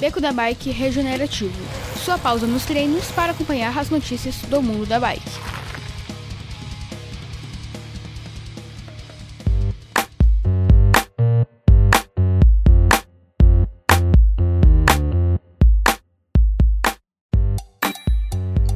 [0.00, 1.52] Beco da Bike Regenerativo.
[2.02, 5.20] Sua pausa nos treinos para acompanhar as notícias do mundo da bike.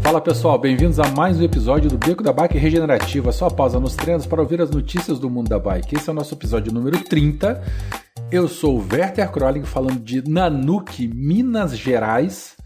[0.03, 3.97] Fala pessoal, bem-vindos a mais um episódio do Beco da Bike Regenerativa, sua pausa nos
[3.97, 5.97] treinos para ouvir as notícias do mundo da bike.
[5.97, 8.04] Esse é o nosso episódio número 30.
[8.35, 12.57] Eu sou o Werther Kroling falando de Nanuque, Minas Gerais,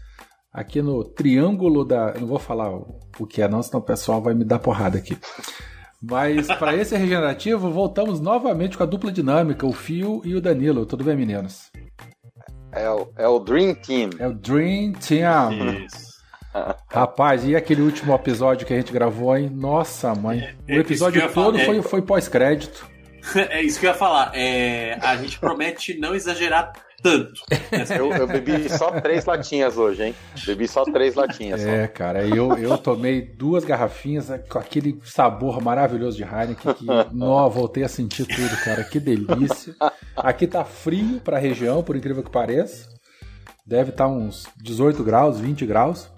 [0.51, 2.13] aqui no Triângulo da.
[2.15, 4.97] Eu não vou falar o que é, não, senão o pessoal vai me dar porrada
[4.97, 5.15] aqui.
[6.01, 10.87] Mas para esse regenerativo, voltamos novamente com a dupla dinâmica, o Fio e o Danilo.
[10.87, 11.69] Tudo bem, meninos?
[12.71, 14.09] É o, é o Dream Team.
[14.17, 15.85] É o Dream Team.
[15.85, 16.09] Isso.
[16.89, 19.51] Rapaz, e aquele último episódio que a gente gravou, hein?
[19.53, 20.49] Nossa, mãe.
[20.67, 22.89] É, o episódio todo foi, foi pós-crédito.
[23.49, 24.31] É isso que eu ia falar.
[24.33, 27.41] É, a gente promete não exagerar tanto.
[27.97, 30.15] Eu, eu, bebi só três latinhas hoje, hein?
[30.45, 31.61] Bebi só três latinhas.
[31.61, 31.93] É, só.
[31.93, 37.83] cara, eu, eu tomei duas garrafinhas com aquele sabor maravilhoso de Heineken que, nó, voltei
[37.83, 38.83] a sentir tudo, cara.
[38.83, 39.75] Que delícia.
[40.15, 42.87] Aqui tá frio pra região, por incrível que pareça.
[43.65, 46.09] Deve estar tá uns 18 graus, 20 graus.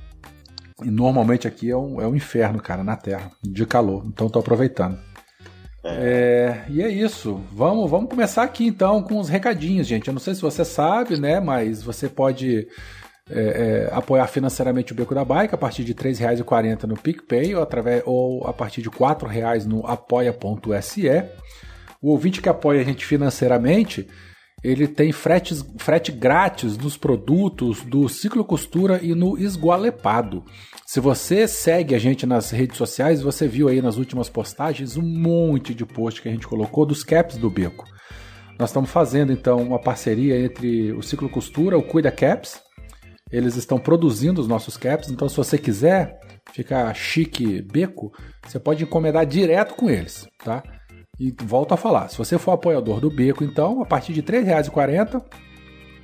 [0.83, 4.03] E normalmente aqui é um, é um inferno, cara, na Terra, de calor.
[4.07, 4.97] Então tô aproveitando.
[5.83, 6.63] É.
[6.69, 7.41] E é isso.
[7.51, 10.07] Vamos, vamos começar aqui então com os recadinhos, gente.
[10.07, 11.39] Eu não sei se você sabe, né?
[11.39, 12.67] Mas você pode
[13.29, 17.55] é, é, apoiar financeiramente o Beco da Bike a partir de R$ 3,40 no PicPay
[17.55, 21.09] ou, através, ou a partir de R$ 4,00 no apoia.se.
[22.01, 24.07] O ouvinte que apoia a gente financeiramente
[24.63, 30.43] ele tem frete grátis nos produtos do Ciclo Costura e no Esgualepado.
[30.85, 35.01] Se você segue a gente nas redes sociais, você viu aí nas últimas postagens um
[35.01, 37.85] monte de post que a gente colocou dos caps do Beco.
[38.59, 42.61] Nós estamos fazendo então uma parceria entre o Ciclo Costura, o Cuida Caps.
[43.31, 46.19] Eles estão produzindo os nossos caps, então se você quiser
[46.53, 48.11] ficar chique beco,
[48.45, 50.61] você pode encomendar direto com eles, tá?
[51.19, 54.43] E volto a falar, se você for apoiador do Beco, então, a partir de R$
[54.43, 55.23] 3,40,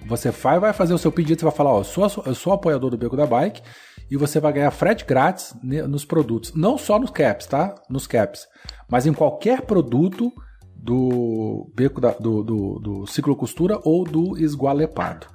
[0.05, 2.89] você vai, fazer o seu pedido, você vai falar, ó, eu sou, eu sou apoiador
[2.89, 3.61] do Beco da Bike,
[4.09, 6.53] e você vai ganhar frete grátis nos produtos.
[6.53, 7.75] Não só nos caps, tá?
[7.89, 8.47] Nos caps.
[8.89, 10.31] Mas em qualquer produto
[10.75, 15.27] do beco da, do, do, do ciclo costura ou do esgualepado.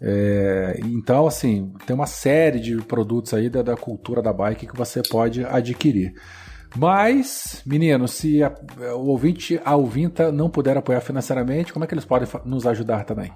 [0.00, 4.76] É, então, assim, tem uma série de produtos aí da, da cultura da bike que
[4.76, 6.12] você pode adquirir.
[6.76, 8.52] Mas, meninos, se a,
[8.94, 13.04] o ouvinte, a ouvinta não puder apoiar financeiramente, como é que eles podem nos ajudar
[13.04, 13.32] também?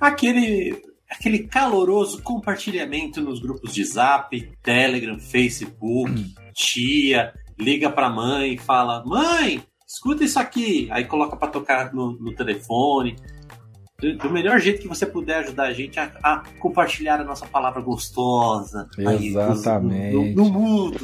[0.00, 6.34] Aquele, aquele caloroso compartilhamento nos grupos de Zap, Telegram, Facebook, hum.
[6.54, 10.88] tia, liga pra mãe e fala: Mãe, escuta isso aqui.
[10.90, 13.16] Aí coloca para tocar no, no telefone
[14.18, 17.80] do melhor jeito que você puder ajudar a gente a, a compartilhar a nossa palavra
[17.80, 20.16] gostosa Exatamente.
[20.16, 20.98] Aí, no, no, mundo.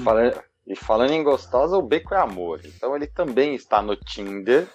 [0.68, 2.60] E falando em gostosa, o Beco é amor.
[2.62, 4.66] Então ele também está no Tinder.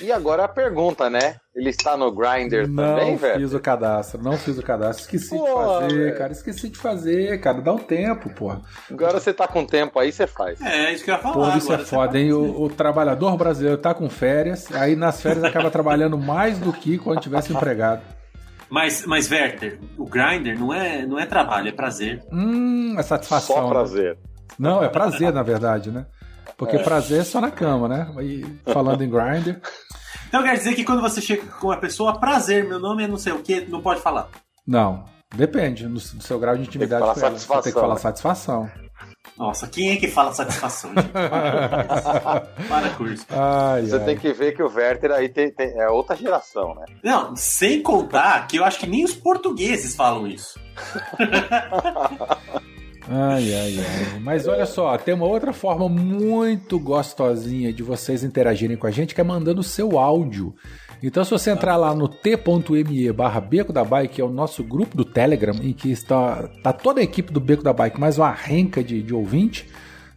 [0.00, 1.36] E agora a pergunta, né?
[1.54, 3.34] Ele está no Grindr também, velho?
[3.34, 5.04] Não fiz o cadastro, não fiz o cadastro.
[5.04, 6.18] Esqueci pô, de fazer, véio.
[6.18, 6.32] cara.
[6.32, 7.60] Esqueci de fazer, cara.
[7.60, 8.56] Dá um tempo, pô.
[8.90, 10.60] Agora você tá com tempo aí, você faz.
[10.60, 11.52] É, isso que eu ia falar.
[11.52, 12.32] Pô, isso é foda, hein?
[12.32, 16.96] O, o, trabalhador brasileiro tá com férias, aí nas férias acaba trabalhando mais do que
[16.96, 18.02] quando tivesse empregado.
[18.68, 22.22] Mas, mas Werther, o Grindr não é, não é trabalho, é prazer.
[22.32, 23.56] Hum, é satisfação.
[23.56, 24.14] Só prazer.
[24.14, 24.33] Né?
[24.58, 26.06] Não, é prazer, na verdade, né?
[26.56, 26.82] Porque é.
[26.82, 28.08] prazer é só na cama, né?
[28.22, 29.60] E falando em grinder.
[30.28, 33.16] Então quer dizer que quando você chega com uma pessoa, prazer, meu nome é não
[33.16, 34.28] sei o que, não pode falar.
[34.66, 35.04] Não,
[35.34, 37.38] depende do seu grau de intimidade com ela.
[37.38, 38.70] Você tem que falar satisfação.
[39.36, 40.92] Nossa, quem é que fala satisfação?
[42.68, 43.26] Para, curso.
[43.30, 44.04] Ai, Você ai.
[44.04, 46.84] tem que ver que o Werther aí tem, tem, é outra geração, né?
[47.02, 50.60] Não, sem contar que eu acho que nem os portugueses falam isso.
[53.08, 54.20] Ai, ai, ai.
[54.20, 59.14] Mas olha só, tem uma outra forma muito gostosinha de vocês interagirem com a gente,
[59.14, 60.54] que é mandando o seu áudio.
[61.02, 64.64] Então, se você entrar lá no t.me barra Beco da Bike, que é o nosso
[64.64, 68.16] grupo do Telegram, em que está, está toda a equipe do Beco da Bike, mais
[68.16, 69.68] uma renca de, de ouvinte,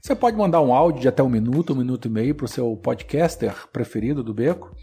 [0.01, 2.47] você pode mandar um áudio de até um minuto, um minuto e meio para o
[2.47, 4.73] seu podcaster preferido do Beco.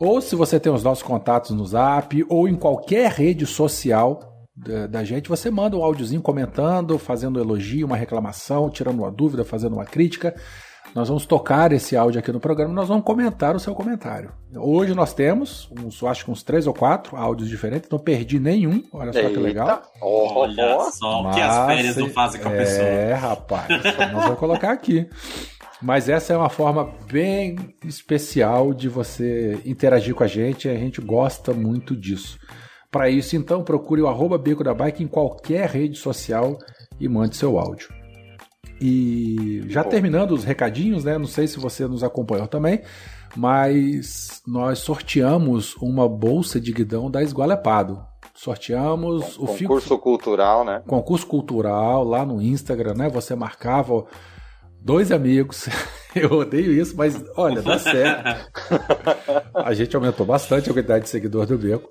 [0.00, 4.86] Ou se você tem os nossos contatos no Zap ou em qualquer rede social da,
[4.86, 9.44] da, gente, você manda um áudiozinho comentando, fazendo um elogio, uma reclamação, tirando uma dúvida,
[9.44, 10.34] fazendo uma crítica.
[10.94, 14.32] Nós vamos tocar esse áudio aqui no programa nós vamos comentar o seu comentário.
[14.54, 18.84] Hoje nós temos, uns, acho que uns três ou quatro áudios diferentes, não perdi nenhum.
[18.92, 19.30] Olha só Eita.
[19.30, 19.82] que legal.
[20.00, 22.86] Olha só o que as férias não fazem com a pessoa.
[22.86, 23.66] É, rapaz,
[24.12, 25.08] nós vamos colocar aqui.
[25.82, 30.76] Mas essa é uma forma bem especial de você interagir com a gente e a
[30.76, 32.38] gente gosta muito disso.
[32.94, 36.56] Para isso, então, procure o arroba Beco da Bike em qualquer rede social
[37.00, 37.88] e mande seu áudio.
[38.80, 41.18] E já terminando os recadinhos, né?
[41.18, 42.82] Não sei se você nos acompanhou também,
[43.34, 48.00] mas nós sorteamos uma bolsa de guidão da Esgualepado.
[48.32, 50.80] Sorteamos o concurso cultural, né?
[50.86, 53.08] Concurso cultural lá no Instagram, né?
[53.08, 54.04] Você marcava
[54.80, 55.68] dois amigos.
[56.14, 58.52] Eu odeio isso, mas olha, dá certo.
[59.52, 61.90] a gente aumentou bastante a quantidade de seguidores do Beco.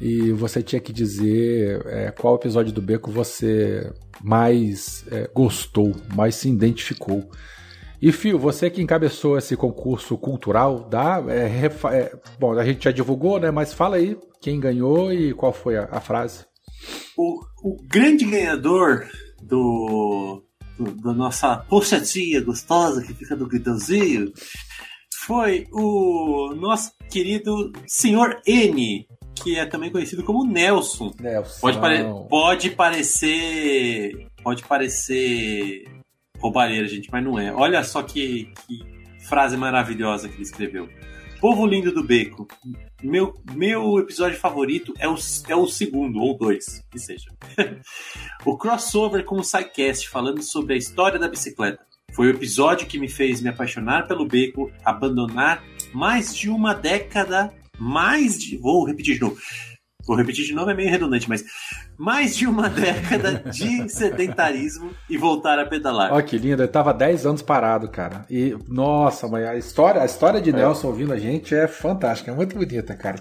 [0.00, 3.90] E você tinha que dizer é, qual episódio do Beco você
[4.22, 7.30] mais é, gostou, mais se identificou.
[8.00, 12.90] E Fio, você que encabeçou esse concurso cultural, dá, é, é, bom, a gente já
[12.90, 13.50] divulgou, né?
[13.50, 16.44] Mas fala aí quem ganhou e qual foi a, a frase.
[17.16, 19.08] O, o, grande ganhador
[19.42, 20.42] do,
[20.78, 24.30] do, da nossa pochetinha gostosa que fica no guidãozinho
[25.24, 29.06] foi o nosso querido senhor N,
[29.42, 31.12] que é também conhecido como Nelson.
[31.20, 31.60] Nelson.
[31.60, 34.28] Pode, pare pode parecer.
[34.42, 35.84] Pode parecer
[36.38, 37.52] roubalheira, gente, mas não é.
[37.52, 38.84] Olha só que, que
[39.26, 40.88] frase maravilhosa que ele escreveu.
[41.40, 42.46] Povo lindo do beco.
[43.02, 45.16] Meu, meu episódio favorito é o,
[45.48, 47.30] é o segundo, ou dois, que seja.
[48.44, 51.84] o crossover com o SciCast, falando sobre a história da bicicleta.
[52.14, 55.62] Foi o episódio que me fez me apaixonar pelo beco, abandonar
[55.92, 58.56] mais de uma década, mais de.
[58.56, 59.36] Vou repetir de novo
[60.06, 61.44] Vou repetir de novo, é meio redundante, mas
[61.98, 66.12] mais de uma década de sedentarismo e voltar a pedalar.
[66.12, 68.24] Olha que lindo, eu tava 10 anos parado, cara.
[68.30, 70.52] E, nossa, mãe, a história, a história de é.
[70.52, 73.20] Nelson ouvindo a gente é fantástica, é muito bonita, cara.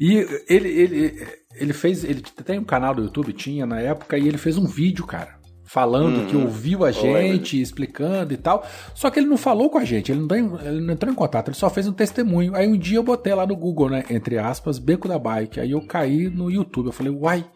[0.00, 4.26] E ele, ele, ele fez, ele tem um canal do YouTube, tinha na época, e
[4.26, 5.41] ele fez um vídeo, cara
[5.72, 6.26] falando uhum.
[6.26, 8.62] que ouviu a gente, Oi, explicando e tal.
[8.94, 11.16] Só que ele não falou com a gente, ele não, tem, ele não entrou em
[11.16, 12.54] contato, ele só fez um testemunho.
[12.54, 15.60] Aí um dia eu botei lá no Google, né, entre aspas, Beco da Bike.
[15.60, 17.46] Aí eu caí no YouTube, eu falei, uai.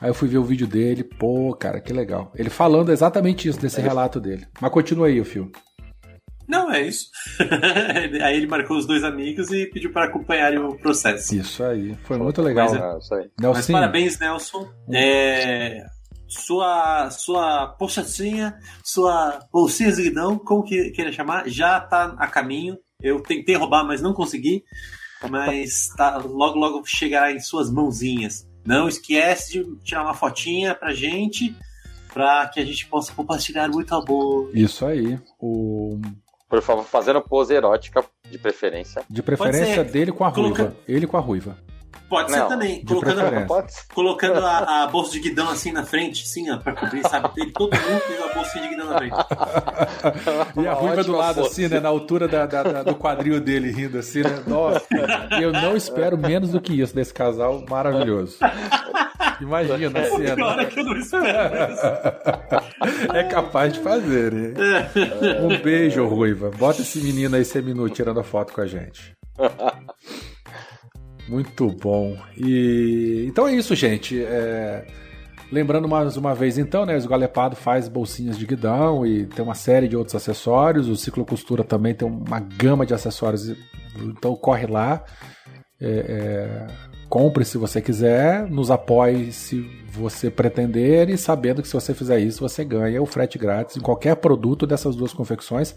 [0.00, 2.32] Aí eu fui ver o vídeo dele, pô, cara, que legal.
[2.34, 4.44] Ele falando exatamente isso, desse relato dele.
[4.60, 5.52] Mas continua aí o filme.
[6.48, 7.08] Não, é isso.
[8.20, 11.36] aí ele marcou os dois amigos e pediu para acompanharem o processo.
[11.36, 12.68] Isso aí, foi muito legal.
[12.68, 14.68] Mas, é, mas parabéns, Nelson.
[14.92, 15.84] É,
[16.28, 22.76] sua sua pochacinha, sua bolsinha de guidão, como que queira chamar, já tá a caminho.
[23.02, 24.64] Eu tentei roubar, mas não consegui.
[25.28, 28.46] Mas tá, logo logo chegará em suas mãozinhas.
[28.64, 31.56] Não esquece de tirar uma fotinha pra gente,
[32.12, 34.50] pra que a gente possa compartilhar muito amor.
[34.54, 35.18] Isso aí.
[35.40, 35.98] O
[36.48, 39.02] por favor, fazendo pose erótica, de preferência.
[39.08, 40.62] De preferência dele com a Coloca...
[40.62, 40.76] ruiva.
[40.88, 41.58] Ele com a ruiva.
[42.08, 42.84] Pode não, ser também.
[42.84, 47.34] Colocando, colocando a, a, bolsa de guidão assim na frente, assim, ó, pra cobrir, sabe?
[47.34, 49.14] Tem todo mundo tem a bolsa de guidão na frente.
[50.56, 51.80] e a ruiva do lado, assim, né?
[51.80, 54.42] Na altura da, da, da, do quadril dele, rindo assim, né?
[54.46, 54.86] Nossa,
[55.40, 58.38] eu não espero menos do que isso desse casal maravilhoso.
[59.40, 60.34] Imagina a cena.
[60.34, 61.86] Pior é que eu não espero isso.
[63.14, 64.54] É capaz de fazer, hein?
[65.42, 66.50] Um beijo, Ruiva.
[66.50, 69.16] Bota esse menino aí seminu tirando a foto com a gente.
[71.28, 72.16] Muito bom.
[72.36, 74.22] E então é isso, gente.
[74.22, 74.86] É...
[75.50, 76.94] Lembrando mais uma vez, então, né?
[76.94, 80.88] O Esgalepado faz bolsinhas de guidão e tem uma série de outros acessórios.
[80.88, 83.54] O Ciclo Costura também tem uma gama de acessórios.
[83.96, 85.04] Então corre lá.
[85.80, 86.66] É, é...
[87.08, 92.18] Compre se você quiser, nos apoie se você pretender e sabendo que se você fizer
[92.18, 95.74] isso, você ganha o frete grátis em qualquer produto dessas duas confecções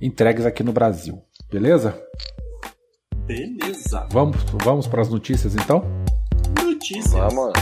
[0.00, 1.22] entregues aqui no Brasil.
[1.50, 1.94] Beleza?
[3.26, 4.08] Beleza.
[4.10, 5.84] Vamos, vamos para as notícias então?
[6.62, 7.12] Notícias.
[7.12, 7.52] Vamos.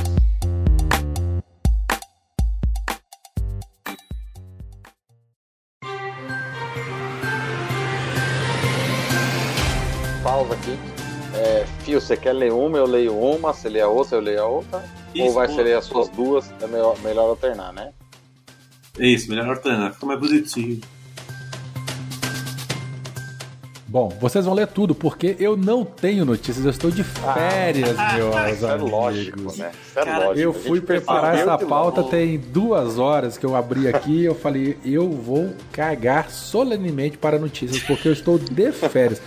[10.22, 10.78] Pausa aqui.
[11.34, 14.42] É, Fio, você quer ler uma, eu leio uma, você lê a outra, eu leio
[14.42, 14.84] a outra?
[15.14, 16.52] Isso, ou vai ser ler as suas duas?
[16.60, 17.92] É melhor, melhor alternar, né?
[18.98, 20.80] Isso, melhor alternar, fica mais bonitinho.
[23.90, 28.12] Bom, vocês vão ler tudo, porque eu não tenho notícias, eu estou de férias, ah,
[28.14, 28.90] meus isso é amigos.
[28.92, 29.50] lógico, né?
[29.50, 30.38] Isso é Cara, lógico.
[30.38, 35.10] Eu fui preparar essa pauta tem duas horas que eu abri aqui eu falei, eu
[35.10, 39.20] vou cagar solenemente para notícias, porque eu estou de férias.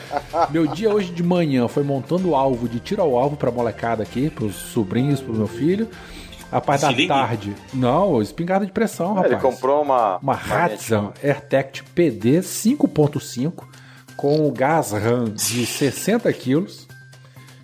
[0.50, 4.01] meu dia hoje de manhã foi montando o alvo de tiro ao alvo para molecada
[4.01, 5.89] aqui, para os sobrinhos, para o meu filho.
[6.50, 7.53] A parte da tarde.
[7.74, 9.34] Não, espingarda de pressão, rapaz.
[9.34, 10.20] Ele comprou uma...
[10.20, 13.65] Uma Hatsan AirTact PD 5.5
[14.15, 16.88] com o gás RAM de 60 quilos.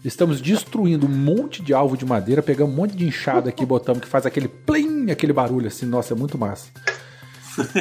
[0.03, 4.01] Estamos destruindo um monte de alvo de madeira, pegamos um monte de enxada aqui, botamos
[4.01, 6.69] que faz aquele plim, aquele barulho assim, nossa, é muito massa.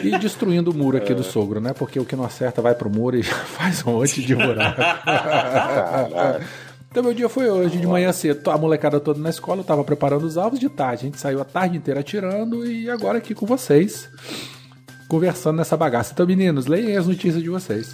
[0.03, 1.73] E destruindo o muro aqui do sogro, né?
[1.73, 4.81] Porque o que não acerta vai pro muro e já faz um monte de buraco.
[6.91, 9.85] Então meu dia foi hoje, de manhã cedo, a molecada toda na escola, eu tava
[9.85, 13.35] preparando os alvos de tarde, a gente saiu a tarde inteira atirando e agora aqui
[13.35, 14.09] com vocês,
[15.07, 16.13] conversando nessa bagaça.
[16.13, 17.93] Então meninos, leiam as notícias de vocês.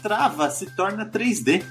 [0.00, 1.62] Strava se torna 3D.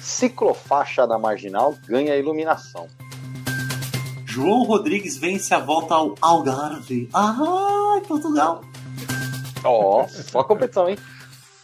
[0.00, 2.86] Ciclofaixa da Marginal ganha iluminação.
[4.24, 7.10] João Rodrigues vence a volta ao Algarve.
[7.12, 8.62] Ah, Portugal.
[9.62, 10.96] Ó, oh, só a competição, hein?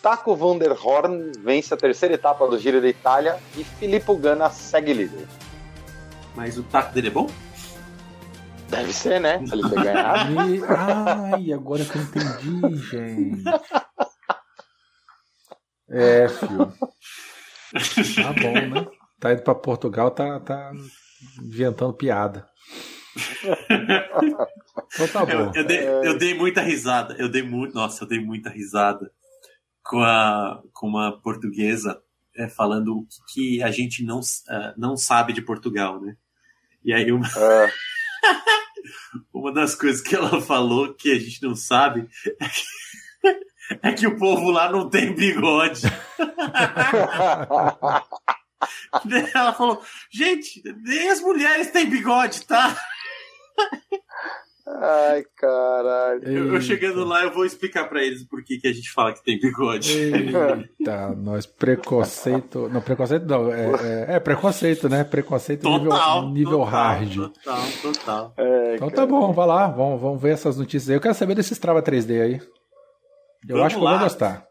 [0.03, 4.51] Taco van der Horn vence a terceira etapa do Giro da Itália e Filippo Ganna
[4.51, 5.27] segue líder.
[6.37, 7.31] Mas o taco dele é bom?
[8.69, 9.41] Deve ser, né?
[9.47, 10.33] Se ele ter ganhado.
[10.53, 10.63] E...
[10.69, 13.45] Ai, agora que eu entendi, gente.
[15.91, 16.73] É, filho.
[18.15, 18.87] Tá bom, né?
[19.19, 20.73] Tá indo pra Portugal, tá, tá
[21.43, 22.49] inventando piada.
[24.95, 25.33] então tá bom.
[25.33, 27.15] Eu, eu, dei, eu dei muita risada.
[27.19, 27.75] Eu dei muito.
[27.75, 29.11] Nossa, eu dei muita risada
[29.83, 32.01] com, a, com uma portuguesa
[32.37, 36.17] é, falando o que, que, a gente não, uh, não sabe de Portugal, né?
[36.85, 37.71] E aí uma, é.
[39.35, 42.09] uma das coisas que ela falou que a gente não sabe
[42.41, 42.63] é que,
[43.83, 45.83] é que o povo lá não tem bigode.
[49.35, 52.77] ela falou, gente, nem as mulheres têm bigode, tá?
[54.67, 56.23] Ai, caralho.
[56.23, 59.13] Eu, eu, chegando lá, eu vou explicar para eles por que, que a gente fala
[59.13, 59.93] que tem bigode.
[59.93, 62.69] Eita, nós preconceito.
[62.69, 63.53] Não, preconceito não.
[63.53, 65.03] É, é, é preconceito, né?
[65.03, 67.15] Preconceito total, nível, nível total, hard.
[67.15, 68.35] Total, total.
[68.37, 70.97] É, então tá bom, vai lá, vamos, vamos ver essas notícias aí.
[70.97, 72.41] Eu quero saber desse Strava 3D aí.
[73.49, 74.47] Eu vamos acho que eu vou gostar.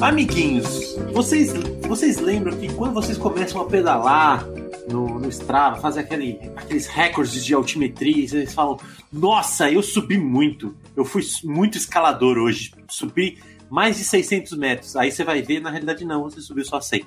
[0.00, 1.52] Amiguinhos, vocês,
[1.86, 4.44] vocês lembram que quando vocês começam a pedalar
[4.88, 8.78] no, no Strava, fazer aquele, aqueles recordes de altimetria, vocês falam:
[9.12, 10.74] Nossa, eu subi muito.
[10.96, 12.74] Eu fui muito escalador hoje.
[12.88, 13.38] Subi
[13.72, 14.96] mais de 600 metros.
[14.96, 17.06] Aí você vai ver, na realidade, não, você subiu só 100.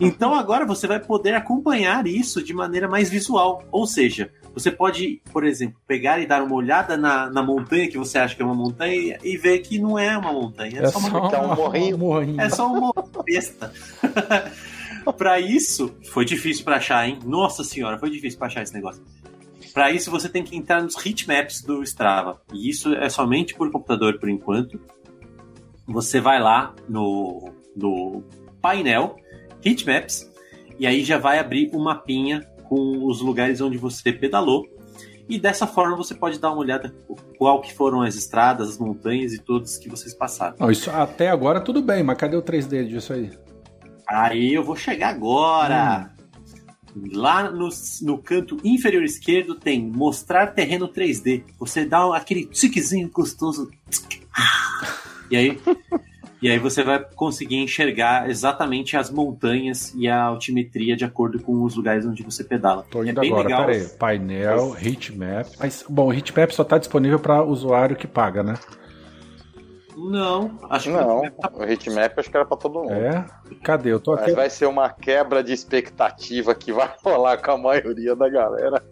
[0.00, 3.62] Então agora você vai poder acompanhar isso de maneira mais visual.
[3.70, 7.96] Ou seja, você pode, por exemplo, pegar e dar uma olhada na, na montanha que
[7.96, 10.80] você acha que é uma montanha e ver que não é uma montanha.
[10.80, 11.98] É, é só, uma, é um morrinho.
[11.98, 12.40] morrinho.
[12.40, 12.92] É só uma
[13.24, 13.72] besta.
[15.16, 17.20] para isso, foi difícil para achar, hein?
[17.24, 19.00] Nossa senhora, foi difícil para achar esse negócio.
[19.72, 22.42] Para isso, você tem que entrar nos heatmaps do Strava.
[22.52, 24.80] E isso é somente por computador por enquanto.
[25.90, 28.22] Você vai lá no, no
[28.62, 29.16] painel
[29.64, 30.30] heatmaps
[30.78, 34.66] e aí já vai abrir um mapinha com os lugares onde você pedalou.
[35.28, 36.94] E dessa forma você pode dar uma olhada
[37.38, 40.56] qual que foram as estradas, as montanhas e todos que vocês passaram.
[40.58, 43.30] Não, isso até agora tudo bem, mas cadê o 3D disso aí?
[44.08, 46.10] Aí eu vou chegar agora.
[46.96, 47.10] Hum.
[47.12, 47.68] Lá no,
[48.02, 51.44] no canto inferior esquerdo tem mostrar terreno 3D.
[51.58, 53.70] Você dá aquele tiquezinho gostoso.
[55.30, 55.60] E aí
[56.42, 61.62] e aí você vai conseguir enxergar exatamente as montanhas e a altimetria de acordo com
[61.62, 62.84] os lugares onde você pedala.
[62.90, 63.66] Tô indo é agora, legal.
[63.66, 63.84] peraí.
[63.98, 65.46] Painel, heatmap.
[65.58, 68.54] Mas, bom, o heatmap só está disponível para usuário que paga, né?
[70.08, 71.22] Não, acho que não.
[71.54, 72.92] O hitmap acho que era pra todo mundo.
[72.92, 73.26] É?
[73.62, 73.92] Cadê?
[73.92, 74.26] Eu tô aqui.
[74.26, 78.82] Mas vai ser uma quebra de expectativa que vai rolar com a maioria da galera.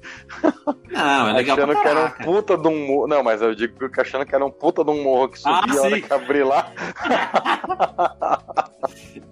[0.90, 3.08] Não, é legal Achando que era um puta de um morro.
[3.08, 5.54] Não, mas eu digo que achando que era um puta de um morro que subia
[5.54, 6.70] ah, a hora que abrir lá.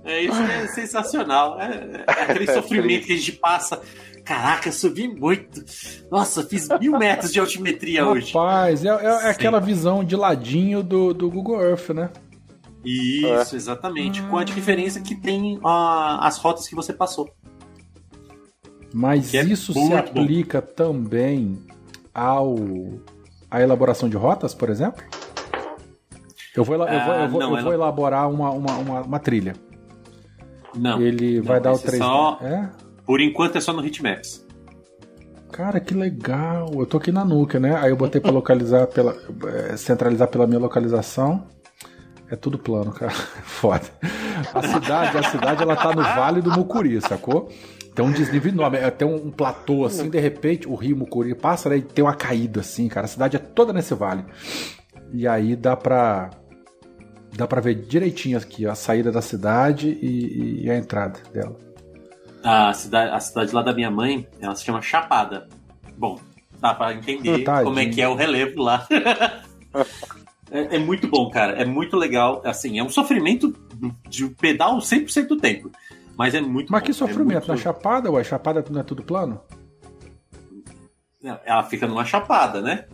[0.06, 1.60] é isso é sensacional.
[1.60, 3.80] É, é aquele sofrimento que a gente passa
[4.26, 5.64] Caraca, subi muito.
[6.10, 8.32] Nossa, fiz mil metros de altimetria Rapaz, hoje.
[8.32, 12.10] Rapaz, é, é, é aquela visão de ladinho do, do Google Earth, né?
[12.84, 13.56] Isso, é.
[13.56, 14.20] exatamente.
[14.22, 17.30] Com a diferença que tem uh, as rotas que você passou.
[18.92, 20.66] Mas é isso se aplica bom.
[20.74, 21.58] também
[22.12, 22.56] ao
[23.48, 25.04] à elaboração de rotas, por exemplo?
[26.56, 29.54] Eu vou, eu vou, eu vou, não, eu vou elaborar uma, uma, uma, uma, trilha.
[30.76, 31.00] Não.
[31.00, 31.98] Ele vai dar o 3D.
[31.98, 32.38] Só...
[32.42, 32.70] É?
[33.04, 34.44] Por enquanto é só no Hitmaps.
[35.52, 36.70] Cara, que legal.
[36.74, 37.76] Eu tô aqui na nuca, né?
[37.76, 39.16] Aí eu botei pra localizar, pela,
[39.46, 41.46] é, centralizar pela minha localização.
[42.28, 43.12] É tudo plano, cara.
[43.44, 43.84] Foda.
[44.52, 47.48] A cidade, a cidade, ela tá no Vale do Mucuri, sacou?
[47.94, 51.34] Tem um desnível enorme, é, tem um, um platô assim, de repente o rio Mucuri
[51.34, 53.06] passa né, e tem uma caída assim, cara.
[53.06, 54.22] A cidade é toda nesse vale.
[55.14, 56.28] E aí dá pra
[57.36, 61.66] dá pra ver direitinho aqui ó, a saída da cidade e, e a entrada dela
[62.46, 65.48] a cidade, a cidade lá da minha mãe, ela se chama Chapada.
[65.96, 66.20] Bom,
[66.60, 68.86] dá para entender como é que é o relevo lá.
[70.50, 71.54] é, é, muito bom, cara.
[71.54, 72.40] É muito legal.
[72.44, 73.52] Assim, é um sofrimento
[74.08, 75.72] de pedal 100% do tempo.
[76.16, 77.48] Mas é muito Mas bom, que é sofrimento.
[77.48, 79.40] muito- Na Chapada, ué, Chapada não é tudo plano?
[81.44, 82.84] Ela fica numa chapada, né?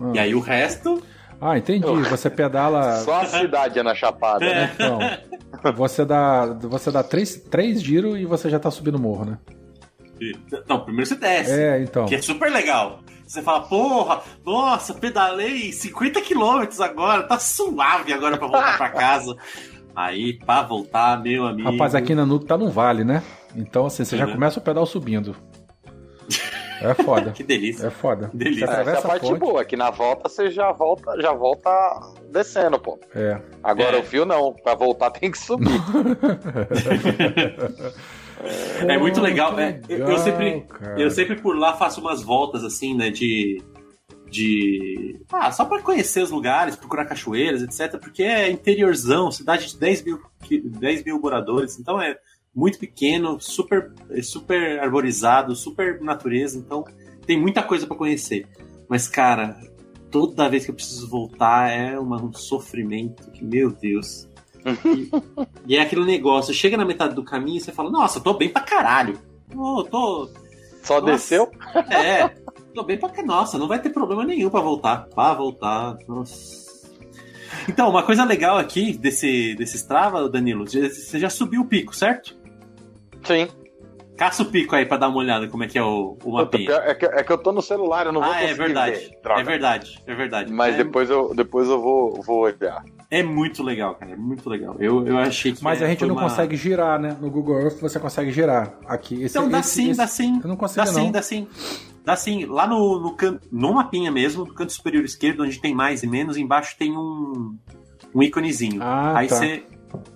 [0.00, 0.10] Ah.
[0.14, 1.00] E aí o resto.
[1.44, 1.84] Ah, entendi.
[2.08, 2.98] Você pedala.
[3.00, 4.54] Só a cidade é na Chapada, É.
[4.54, 4.70] né?
[4.78, 9.24] Então, você dá, você dá três, três giros e você já tá subindo o morro,
[9.24, 9.38] né?
[10.68, 11.50] Não, primeiro você desce.
[11.52, 12.06] É, então.
[12.06, 13.00] Que é super legal.
[13.26, 19.34] Você fala, porra, nossa, pedalei 50 quilômetros agora, tá suave agora pra voltar pra casa.
[19.96, 21.70] Aí, pra voltar, meu amigo.
[21.72, 23.20] Rapaz, aqui na Nuke tá num vale, né?
[23.56, 24.32] Então, assim, você já Uhum.
[24.34, 25.34] começa o pedal subindo.
[26.82, 27.30] É foda.
[27.36, 27.86] Que delícia.
[27.86, 28.28] É foda.
[28.28, 28.64] Que delícia.
[28.64, 29.38] Essa é a parte ponte.
[29.38, 31.70] boa, que na volta você já volta, já volta
[32.30, 32.98] descendo, pô.
[33.14, 33.40] É.
[33.62, 34.00] Agora É.
[34.00, 35.68] o fio não, pra voltar tem que subir.
[38.88, 39.54] É muito Pô, legal.
[39.54, 41.00] que é, eu- eu sempre, cara.
[41.00, 43.08] Eu sempre por lá faço umas voltas assim, né?
[43.10, 43.62] De.
[44.28, 45.20] De.
[45.30, 48.00] Ah, só pra conhecer os lugares, procurar cachoeiras, etc.
[48.00, 52.16] Porque é interiorzão, cidade de 10 mil, qui- 10 mil moradores, então é
[52.54, 53.92] muito pequeno, super,
[54.22, 56.84] super arborizado, super natureza, então
[57.26, 58.46] tem muita coisa pra conhecer.
[58.88, 59.58] Mas, cara,
[60.10, 64.28] toda vez que eu preciso voltar é uma- um sofrimento que, meu Deus.
[65.66, 68.34] E, e é aquele negócio, chega na metade do caminho e você fala, nossa, tô
[68.34, 69.18] bem pra caralho.
[69.50, 70.30] Tô, tô,
[70.84, 71.12] Só Nossa.
[71.12, 71.50] desceu?
[71.90, 72.28] é,
[72.74, 73.22] tô bem pra que.
[73.22, 75.06] Nossa, não vai ter problema nenhum pra voltar.
[75.14, 75.96] Pra voltar.
[76.06, 76.70] Nossa.
[77.68, 82.36] Então, uma coisa legal aqui desse, desse Strava, Danilo, você já subiu o pico, certo?
[83.24, 83.48] Sim.
[84.16, 86.30] Caça o pico aí pra dar uma olhada como é que é o, o Puta,
[86.44, 86.66] mapinha.
[86.66, 88.58] pior- é, que, é que eu tô no celular, eu não vou Ah, é conseguir
[88.58, 88.92] verdade.
[88.96, 89.18] ver.
[89.22, 89.40] Droga.
[89.40, 90.52] É verdade, é verdade.
[90.52, 92.84] Mas é, depois eu, depois eu vou, vou olhar.
[93.10, 94.12] é muito legal, cara.
[94.12, 94.76] É muito legal.
[94.78, 95.64] Eu, eu achei que.
[95.64, 97.16] Mas é, a gente não uma- consegue girar, né?
[97.20, 98.74] No Google Earth você consegue girar.
[98.86, 99.14] Aqui.
[99.22, 100.40] Esse, Então dá esse- sim, esse- dá sim.
[100.42, 101.10] Eu não consigo, Dá sim, não.
[101.10, 101.48] dá sim.
[102.04, 102.44] Dá sim.
[102.44, 103.38] Lá no, no, can...
[103.50, 107.56] no mapinha mesmo, no canto superior esquerdo, onde tem mais e menos, embaixo tem um,
[108.14, 108.80] um íconezinho.
[108.82, 109.36] Ah, Aí tá.
[109.36, 109.62] você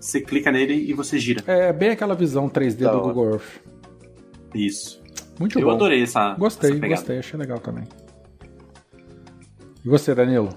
[0.00, 1.42] você clica nele e você gira.
[1.46, 3.06] É bem aquela visão 3D Da do hora.
[3.06, 3.60] Google Earth.
[4.54, 5.02] Isso.
[5.38, 5.74] Muito eu bom.
[5.74, 6.34] adorei essa.
[6.34, 7.84] Gostei, essa gostei, achei legal também.
[9.84, 10.50] E você, Danilo?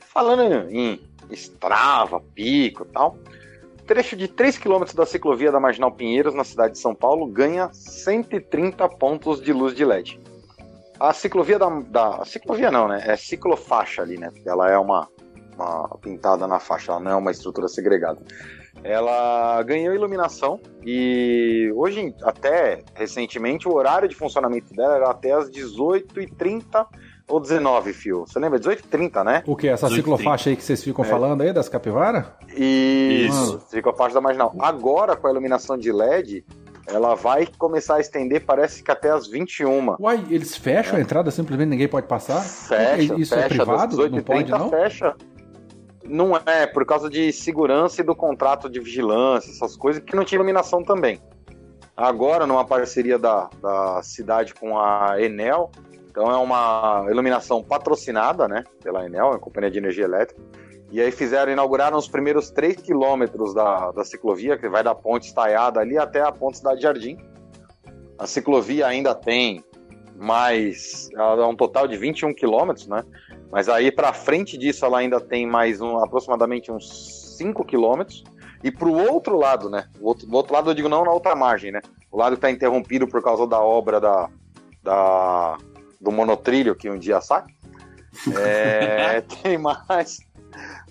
[0.00, 1.00] Falando em
[1.32, 3.18] Strava, Pico e tal,
[3.86, 7.70] trecho de 3 km da ciclovia da Marginal Pinheiros, na cidade de São Paulo, ganha
[7.72, 10.20] 130 pontos de luz de LED.
[11.00, 13.02] A ciclovia da, da a ciclovia não, né?
[13.06, 14.30] É ciclofaixa ali, né?
[14.30, 15.08] Porque ela é uma,
[15.58, 18.20] uma pintada na faixa, ela não é uma estrutura segregada.
[18.84, 25.50] Ela ganhou iluminação e hoje, até recentemente, o horário de funcionamento dela era até as
[25.50, 26.86] 18h30
[27.26, 28.24] ou 19, fio.
[28.26, 28.58] Você lembra?
[28.58, 29.42] 18h30, né?
[29.46, 29.68] O que?
[29.68, 31.08] Essa 18, ciclofaixa aí que vocês ficam É.
[31.08, 32.36] falando aí, das capivara?
[32.48, 33.60] Isso, Isso.
[33.70, 34.54] fica a parte da marginal.
[34.60, 36.44] Agora, com a iluminação de LED,
[36.86, 39.96] ela vai começar a estender, parece que até as 21.
[40.00, 42.40] Uai, eles fecham a entrada, simplesmente ninguém pode passar?
[42.40, 43.96] Fecha, Isso fecha, é privado?
[43.96, 44.70] das Não pode, 18h30 não?
[44.70, 45.14] fecha.
[46.08, 50.24] Não é, por causa de segurança e do contrato de vigilância, essas coisas, que não
[50.24, 51.20] tinha iluminação também.
[51.96, 55.70] Agora, numa parceria da, da cidade com a Enel,
[56.08, 60.40] então é uma iluminação patrocinada, né, pela Enel, a Companhia de Energia Elétrica,
[60.90, 65.26] e aí fizeram, inauguraram os primeiros 3 quilômetros da, da ciclovia, que vai da ponte
[65.26, 67.18] estaiada ali até a ponte Cidade Jardim.
[68.18, 69.62] A ciclovia ainda tem
[70.16, 73.04] mais, é um total de 21 quilômetros, né,
[73.50, 78.24] mas aí para frente disso ela ainda tem mais um, aproximadamente uns 5 quilômetros.
[78.62, 79.88] E para o outro lado, né?
[80.00, 81.80] O outro, outro lado eu digo não na outra margem, né?
[82.10, 84.28] O lado que está interrompido por causa da obra da,
[84.82, 85.56] da,
[86.00, 87.44] do monotrilho que um dia sai.
[88.36, 90.18] É, tem mais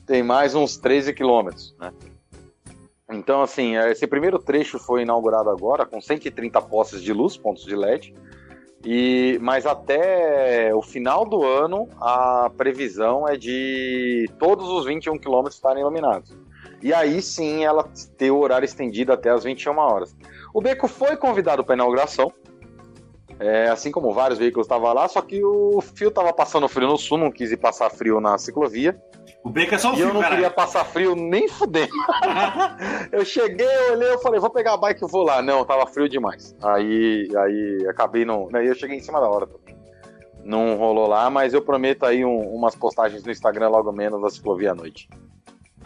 [0.05, 1.91] tem mais uns 13 quilômetros, né?
[3.09, 7.75] Então, assim, esse primeiro trecho foi inaugurado agora com 130 postes de luz, pontos de
[7.75, 8.13] LED.
[8.89, 15.55] E, mas até o final do ano, a previsão é de todos os 21 quilômetros
[15.55, 16.33] estarem iluminados.
[16.81, 17.83] E aí sim ela
[18.17, 20.15] ter o horário estendido até as 21 horas.
[20.53, 22.31] O Beco foi convidado para inauguração,
[23.37, 26.97] é, assim como vários veículos estavam lá, só que o fio estava passando frio no
[26.97, 28.97] sul, não quis ir passar frio na ciclovia.
[29.47, 30.35] O Beco é só o E eu não cara.
[30.35, 31.91] queria passar frio nem fudendo.
[33.11, 35.41] Eu cheguei, eu olhei, eu falei, vou pegar a bike e vou lá.
[35.41, 36.53] Não, tava frio demais.
[36.61, 38.49] Aí, aí acabei não.
[38.53, 39.77] Aí eu cheguei em cima da hora também.
[40.43, 44.29] Não rolou lá, mas eu prometo aí um- umas postagens no Instagram logo menos da
[44.29, 45.07] ciclovia à noite.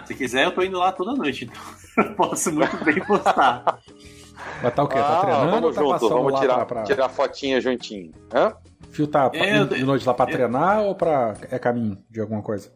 [0.05, 1.61] Se quiser, eu tô indo lá toda noite, então
[2.09, 3.79] eu posso muito bem postar.
[4.63, 4.95] Mas tá o quê?
[4.97, 6.83] Tá Ah, treinando ou vamos tá junto, vamos lá tirar, pra, pra...
[6.83, 8.11] tirar fotinha juntinho.
[8.33, 8.53] Hã?
[8.89, 11.35] Fio tá É, eu- de noite lá pra eu- treinar ou pra...
[11.51, 12.71] é caminho de alguma coisa?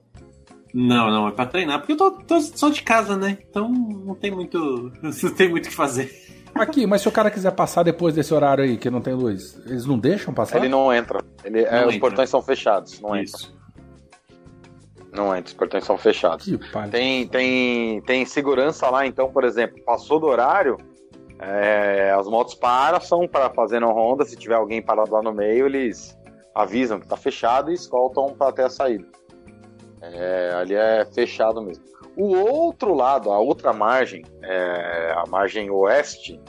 [0.78, 3.38] Não, não, é pra treinar, porque eu tô, tô só de casa, né?
[3.50, 4.92] Então não tem muito.
[5.02, 6.12] Não tem muito o que fazer.
[6.54, 9.58] Aqui, mas se o cara quiser passar depois desse horário aí, que não tem luz,
[9.66, 10.58] eles não deixam passar?
[10.58, 11.24] Ele não entra.
[11.44, 12.00] Ele, é, Não os entra.
[12.00, 13.24] portões são fechados, não entra.
[13.24, 13.58] Isso.
[15.14, 16.46] Não entra, os portões são fechados.
[16.92, 20.78] Tem, tem, tem segurança lá, então, por exemplo, passou do horário,
[21.40, 24.26] é, as motos param, são para fazer no ronda.
[24.26, 26.18] Se tiver alguém parado lá no meio, eles
[26.54, 29.06] avisam que tá fechado e escoltam para até a saída.
[30.13, 31.84] É, ali é fechado mesmo.
[32.15, 36.39] O outro lado, a outra margem, é, a margem oeste,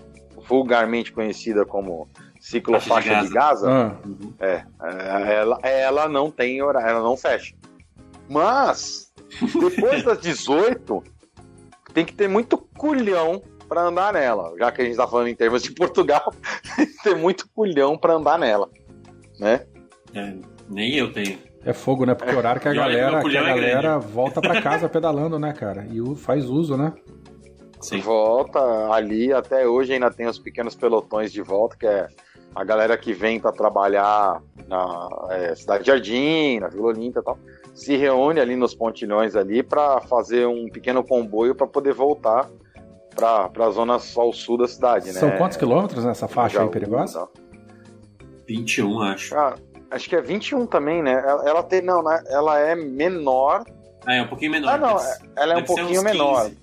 [0.49, 2.09] vulgarmente conhecida como
[2.40, 3.97] ciclofaixa de Gaza, Ah,
[4.38, 7.55] é, é, ela, ela não tem horário, ela não fecha.
[8.29, 9.12] Mas,
[9.61, 11.03] depois das 18,
[11.92, 14.55] tem que ter muito culhão para andar nela.
[14.59, 16.33] Já que a gente tá falando em termos de Portugal,
[16.77, 18.71] tem que ter muito culhão para andar nela.
[19.38, 19.66] Né?
[20.14, 20.35] É,
[20.69, 21.38] nem eu tenho.
[21.66, 22.14] É fogo, né?
[22.14, 24.88] Porque é horário que a E que galera, que a é galera volta pra casa
[24.88, 25.87] pedalando, né, cara?
[25.90, 26.92] E o- faz uso, né?
[27.81, 28.00] Sim.
[28.00, 28.59] Volta
[28.90, 32.07] ali, até hoje ainda tem os pequenos pelotões de volta, que é
[32.55, 37.38] a galera que vem para trabalhar na é, Cidade Jardim, na Vila Olímpia e tal,
[37.74, 42.48] se reúne ali nos pontilhões ali para fazer um pequeno comboio para poder voltar
[43.14, 45.12] para a zona ao sul da cidade, né?
[45.12, 47.18] São quantos quilômetros nessa faixa aí Jaú e perigosa?
[47.20, 47.31] tal.
[48.48, 49.35] 21, acho.
[49.37, 49.55] Ah,
[49.90, 51.12] acho que é 21 também, né?
[51.12, 52.22] Ela, ela tem, não, né?
[52.29, 53.64] ela é menor.
[54.05, 54.75] Ah, é um pouquinho menor.
[54.75, 56.44] Ah, não, deve ela é um pouquinho menor.
[56.44, 56.59] 15.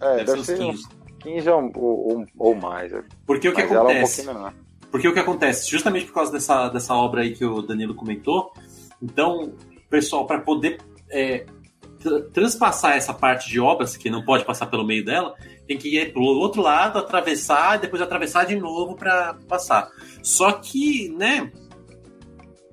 [0.00, 0.68] É, Deve, deve, ser ser 15.
[0.70, 0.88] uns
[1.20, 2.92] 15 ou, ou, ou mais.
[3.26, 4.16] Porque o que Mas ela é um acontece?
[4.22, 4.54] pouquinho menor.
[4.90, 5.70] Porque o que acontece?
[5.70, 8.52] Justamente por causa dessa, dessa obra aí que o Danilo comentou,
[9.02, 9.52] então,
[9.88, 10.78] pessoal, para poder
[11.10, 11.44] é,
[12.02, 15.34] tra- transpassar essa parte de obras, que não pode passar pelo meio dela,
[15.66, 19.88] tem que ir pro outro lado, atravessar, e depois atravessar de novo para passar.
[20.22, 21.52] Só que, né,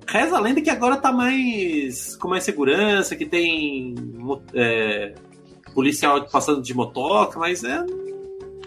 [0.08, 3.94] reza a lenda que agora tá mais com mais segurança, que tem
[4.54, 5.14] é,
[5.74, 7.84] policial passando de motoca, mas é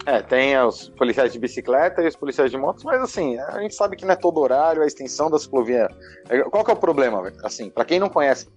[0.06, 3.74] É, tem os policiais de bicicleta e os policiais de motos, mas assim, a gente
[3.74, 5.88] sabe que não é todo horário, a extensão da ciclovia.
[6.28, 7.32] é- Qual que é o problema?
[7.42, 8.48] Assim, para quem não conhece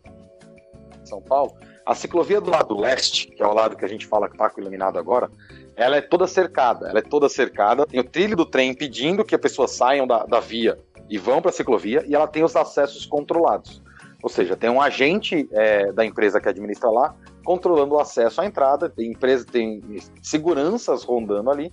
[1.03, 1.53] São Paulo,
[1.85, 4.49] a ciclovia do lado leste, que é o lado que a gente fala que tá
[4.49, 5.29] com iluminado agora,
[5.75, 6.89] ela é toda cercada.
[6.89, 7.85] Ela é toda cercada.
[7.85, 11.41] Tem o trilho do trem impedindo que as pessoas saiam da, da via e vão
[11.41, 13.81] para a ciclovia, e ela tem os acessos controlados.
[14.23, 18.45] Ou seja, tem um agente é, da empresa que administra lá controlando o acesso à
[18.45, 19.81] entrada, tem empresa, tem
[20.21, 21.71] seguranças rondando ali.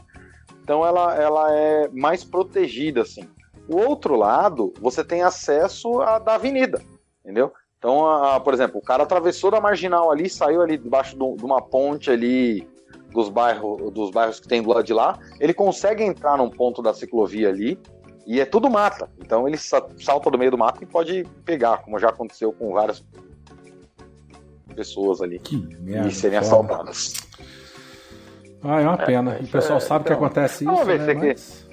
[0.62, 3.26] Então ela, ela é mais protegida, assim.
[3.66, 6.82] O outro lado, você tem acesso à, da avenida,
[7.24, 7.52] entendeu?
[7.78, 11.36] Então, a- a- por exemplo, o cara atravessou da marginal ali, saiu ali debaixo do-
[11.36, 12.68] de uma ponte ali
[13.12, 16.82] dos bairros, dos bairros que tem do lado de lá, ele consegue entrar num ponto
[16.82, 17.78] da ciclovia ali
[18.26, 19.08] e é tudo mata.
[19.20, 22.72] Então ele sa- salta do meio do mato e pode pegar, como já aconteceu com
[22.72, 23.04] várias
[24.74, 26.08] pessoas ali Que merda.
[26.08, 26.46] e serem foda.
[26.74, 27.14] assaltadas.
[28.62, 29.34] Ah, é uma pena.
[29.36, 31.14] é, E o pessoal é, sabe que então, acontece vamos isso, ver né?
[31.14, 31.66] Mas...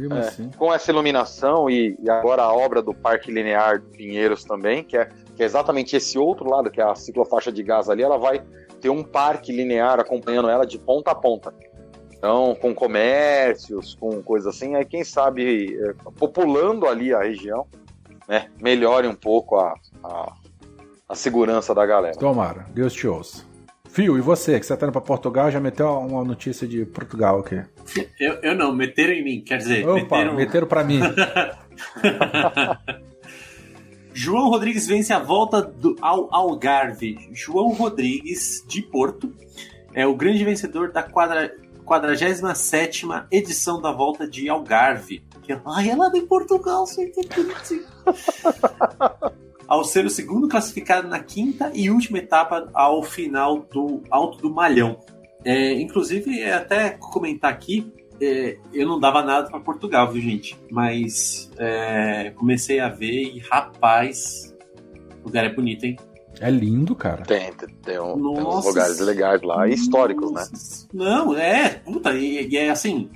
[0.00, 0.18] É.
[0.18, 0.50] assim.
[0.56, 4.96] com essa iluminação e, e agora a obra do Parque Linear de Pinheiros também, que
[4.96, 5.04] é,
[5.36, 8.42] que é exatamente esse outro lado, que é a ciclofaixa de gás ali, ela vai
[8.80, 11.54] ter um parque linear acompanhando ela de ponta a ponta.
[12.22, 17.66] Então, com comércios, com coisas assim, aí quem sabe, é, populando ali a região,
[18.28, 20.32] né, melhore um pouco a, a,
[21.08, 22.16] a segurança da galera.
[22.16, 23.44] Tomara, Deus te ouça.
[23.90, 27.40] Fio, e você, que você tá indo pra Portugal, já meteu uma notícia de Portugal
[27.40, 27.60] aqui.
[28.20, 31.00] eu, eu não, meteram em mim, quer dizer, Opa, meteram, meteram pra mim.
[34.14, 37.18] João Rodrigues vence a volta do, ao Algarve.
[37.32, 39.34] João Rodrigues, de Porto,
[39.92, 41.52] é o grande vencedor da quadra,
[41.92, 45.22] 47 edição da volta de Algarve.
[45.42, 47.84] Que, ai, é lá de Portugal, gente, é.
[49.68, 54.50] Ao ser o segundo classificado na quinta e última etapa ao final do Alto do
[54.50, 55.00] Malhão.
[55.44, 60.58] É, inclusive, é até comentar aqui, é, eu não dava nada para Portugal, viu, gente?
[60.70, 64.56] Mas é, comecei a ver e, rapaz,
[65.20, 65.98] o lugar é bonito, hein?
[66.44, 67.22] É lindo, cara.
[67.22, 68.68] Tem, tem, tem um- tem uns Nossa.
[68.68, 70.40] lugares legais lá, e históricos, né?
[70.50, 70.88] Nossa.
[70.92, 73.08] Não, é, puta, e, e é assim,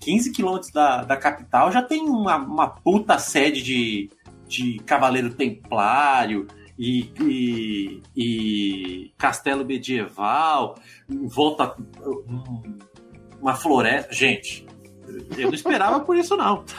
[0.00, 4.10] 15 quilômetros da, da capital já tem uma, uma puta sede de,
[4.48, 6.46] de Cavaleiro Templário
[6.78, 10.76] e, e, e castelo medieval,
[11.08, 12.78] volta um-
[13.42, 14.10] uma floresta.
[14.14, 14.66] Gente,
[15.36, 16.64] eu não esperava por isso, não.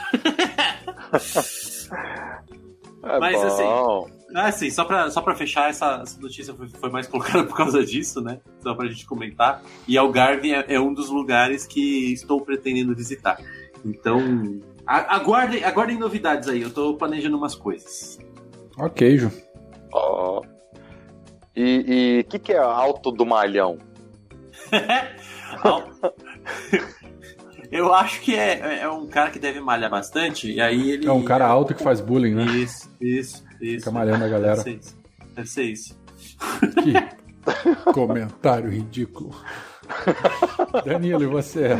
[3.04, 4.08] É Mas, assim, bom.
[4.34, 7.56] Ah, sim, só pra, só pra fechar, essa, essa notícia foi, foi mais colocada por
[7.56, 8.40] causa disso, né?
[8.60, 9.62] Só pra gente comentar.
[9.86, 13.38] E Algarve é, é um dos lugares que estou pretendendo visitar.
[13.84, 14.20] Então,
[14.86, 18.18] a- aguardem, aguardem novidades aí, eu tô planejando umas coisas.
[18.78, 19.30] Ok, Ju.
[19.92, 20.42] Ó.
[21.54, 23.76] E o que, que é Alto do Malhão?
[25.62, 25.90] Al-
[27.70, 31.06] Eu acho que é, é um cara que deve malhar bastante, e aí ele.
[31.08, 32.44] É um cara alto que faz bullying, né?
[32.44, 33.78] Isso, isso, isso.
[33.80, 34.56] Fica malhando a galera.
[34.56, 34.96] Deve ser isso.
[35.34, 36.02] Deve ser isso.
[36.82, 39.34] Que comentário ridículo.
[40.84, 41.70] Danilo, e você?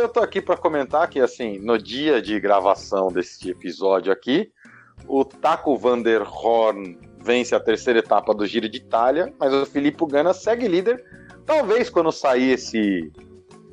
[0.00, 4.52] eu tô aqui para comentar que, assim, no dia de gravação desse episódio aqui,
[5.08, 9.66] o Taco Van der Horn vence a terceira etapa do Giro de Itália, mas o
[9.66, 11.04] Filippo Ganna segue líder.
[11.44, 13.12] Talvez quando sair esse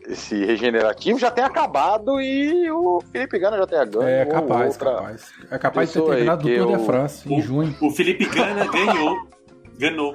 [0.08, 4.08] esse regenerativo já tenha acabado e o Felipe Gana já tenha ganho.
[4.08, 5.32] É capaz, capaz.
[5.50, 7.76] É capaz de ter terminado do Tour de France em o, junho.
[7.82, 9.28] O Felipe Gana ganhou.
[9.78, 10.14] Ganhou.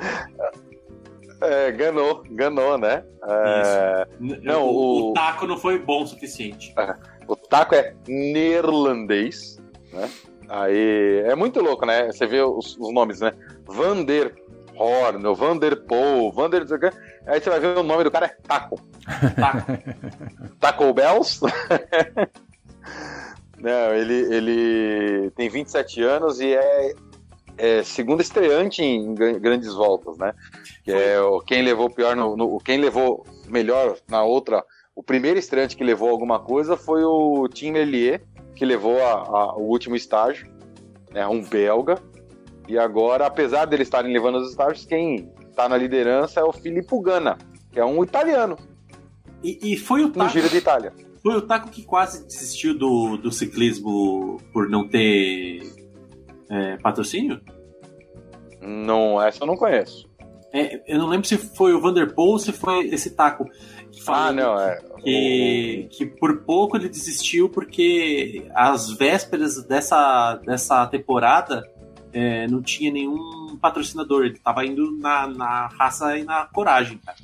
[1.40, 3.04] É, ganhou, ganhou, né?
[3.28, 4.06] É...
[4.18, 6.74] Não, o, o, taco não foi bom o suficiente.
[6.78, 6.94] É,
[7.28, 9.58] o taco é neerlandês,
[9.92, 10.08] né?
[10.48, 12.06] Aí é muito louco, né?
[12.06, 13.32] Você vê os, os nomes, né?
[13.66, 14.32] Van der
[14.76, 16.64] Horn, Van der Poel, Van der...
[17.26, 18.80] Aí você vai ver o nome do cara é Taco.
[19.34, 19.72] Taco,
[20.60, 21.40] Taco Bells.
[23.58, 26.94] Não, ele, ele tem 27 anos e é,
[27.58, 30.32] é segundo estreante em grandes voltas, né?
[30.84, 34.64] Que é o, quem levou pior no, no, quem levou melhor na outra.
[34.94, 38.22] O primeiro estreante que levou alguma coisa foi o Tim Melier,
[38.54, 40.46] que levou a, a, o último estágio,
[41.10, 41.26] né?
[41.26, 41.98] Um belga.
[42.68, 47.00] E agora, apesar deles estarem levando os estágios, quem está na liderança é o Filippo
[47.00, 47.38] Ganna,
[47.72, 48.58] que é um italiano.
[49.42, 50.92] E, e foi o Taco, no Giro de Itália.
[51.22, 55.62] Foi o Taco que quase desistiu do, do ciclismo por não ter
[56.50, 57.40] é, patrocínio?
[58.60, 60.06] Não, essa eu não conheço.
[60.52, 63.46] É, eu não lembro se foi o Vanderpool ou se foi esse Taco.
[63.90, 64.78] Que ah, não, é.
[65.02, 71.66] Que, que por pouco ele desistiu porque às vésperas dessa, dessa temporada
[72.12, 74.24] é, não tinha nenhum patrocinador.
[74.24, 77.18] Ele estava indo na, na raça e na coragem, cara.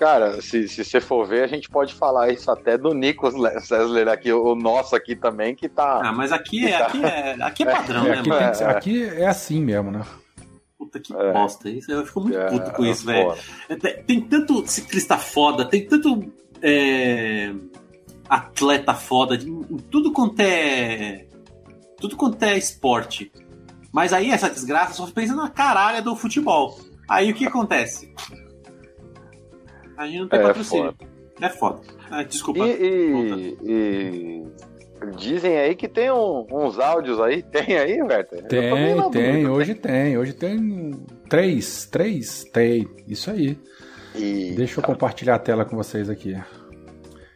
[0.00, 3.34] Cara, se, se você for ver, a gente pode falar isso até do Nicolas
[3.66, 6.00] Sessler aqui, o nosso aqui também, que tá.
[6.02, 6.86] Ah, mas aqui é, tá...
[6.86, 8.54] aqui é, aqui é padrão, é, né, aqui, mano?
[8.54, 10.02] Ser, aqui é assim mesmo, né?
[10.78, 11.32] Puta que é.
[11.34, 11.68] bosta.
[11.68, 13.34] Isso, eu fico muito é, puto com isso, velho.
[13.68, 17.52] É, tem tanto ciclista foda, tem tanto é,
[18.26, 21.26] atleta foda, em tudo quanto é.
[21.98, 23.30] Tudo quanto é esporte.
[23.92, 26.78] Mas aí essa desgraça só pensa na caralha do futebol.
[27.08, 28.12] Aí o que acontece?
[29.96, 30.94] A gente não tem é patrocínio.
[30.96, 31.10] Foda.
[31.40, 31.80] É foda.
[32.10, 32.66] Ah, desculpa.
[32.66, 34.42] E, e, e,
[35.16, 37.42] dizem aí que tem um, uns áudios aí.
[37.50, 38.46] Tem aí, Werther?
[38.46, 39.48] Tem, tem.
[39.48, 40.18] Hoje tem.
[40.18, 40.92] Hoje tem
[41.28, 41.86] três.
[41.86, 42.44] Três?
[42.44, 42.88] Tem.
[43.08, 43.58] Isso aí.
[44.14, 44.52] E...
[44.56, 46.36] Deixa eu compartilhar a tela com vocês aqui.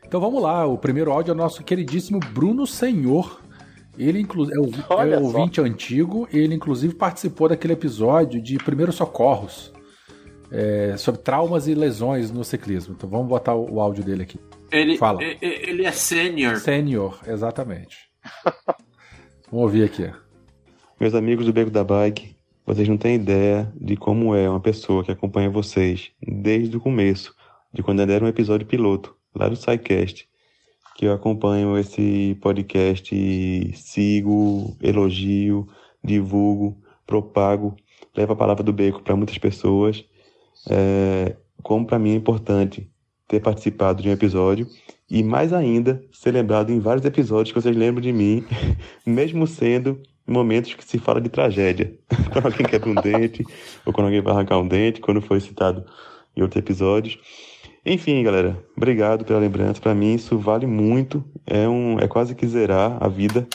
[0.06, 0.66] Então vamos lá.
[0.66, 3.40] O primeiro áudio é o nosso queridíssimo Bruno Senhor.
[3.98, 6.28] Ele inclusive é, é ouvinte antigo.
[6.32, 9.72] Ele inclusive participou daquele episódio de Primeiros Socorros
[10.50, 12.94] é, sobre traumas e lesões no ciclismo.
[12.96, 14.38] Então vamos botar o, o áudio dele aqui.
[14.70, 15.20] Ele, Fala.
[15.22, 16.56] Ele é sênior.
[16.56, 17.98] Sênior, exatamente.
[19.50, 20.10] vamos ouvir aqui.
[21.00, 25.04] Meus amigos do Beco da Bike, vocês não têm ideia de como é uma pessoa
[25.04, 27.34] que acompanha vocês desde o começo,
[27.72, 30.28] de quando ainda era um episódio piloto, lá do SciCast,
[30.94, 33.14] que eu acompanho esse podcast,
[33.74, 35.68] sigo, elogio,
[36.02, 36.76] divulgo,
[37.06, 37.74] propago,
[38.16, 40.04] levo a palavra do Beco para muitas pessoas
[40.68, 42.88] é, como para mim é importante
[43.28, 44.66] ter participado de um episódio
[45.10, 48.44] e mais ainda ser lembrado em vários episódios que vocês lembram de mim,
[49.04, 51.94] mesmo sendo momentos que se fala de tragédia.
[52.32, 53.44] quando alguém quebra um dente,
[53.84, 55.84] ou quando alguém vai arrancar um dente, quando foi citado
[56.36, 57.18] em outros episódios.
[57.86, 59.80] Enfim, galera, obrigado pela lembrança.
[59.80, 63.46] Para mim isso vale muito, é um é quase que zerar a vida.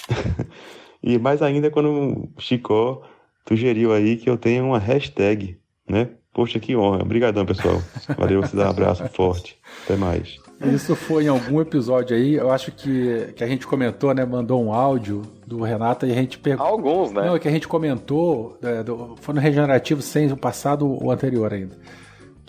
[1.02, 3.02] e mais ainda quando o Chicó
[3.48, 6.10] sugeriu aí que eu tenha uma hashtag, né?
[6.32, 7.02] Poxa, que honra.
[7.02, 7.82] Obrigadão, pessoal.
[8.16, 9.58] Valeu, você dá um abraço forte.
[9.84, 10.38] Até mais.
[10.62, 14.26] Isso foi em algum episódio aí, eu acho que, que a gente comentou, né?
[14.26, 16.66] Mandou um áudio do Renato e a gente pegou.
[16.66, 17.26] Alguns, né?
[17.26, 21.10] Não, é que a gente comentou, é, do, foi no Regenerativo sem o passado o
[21.10, 21.76] anterior ainda.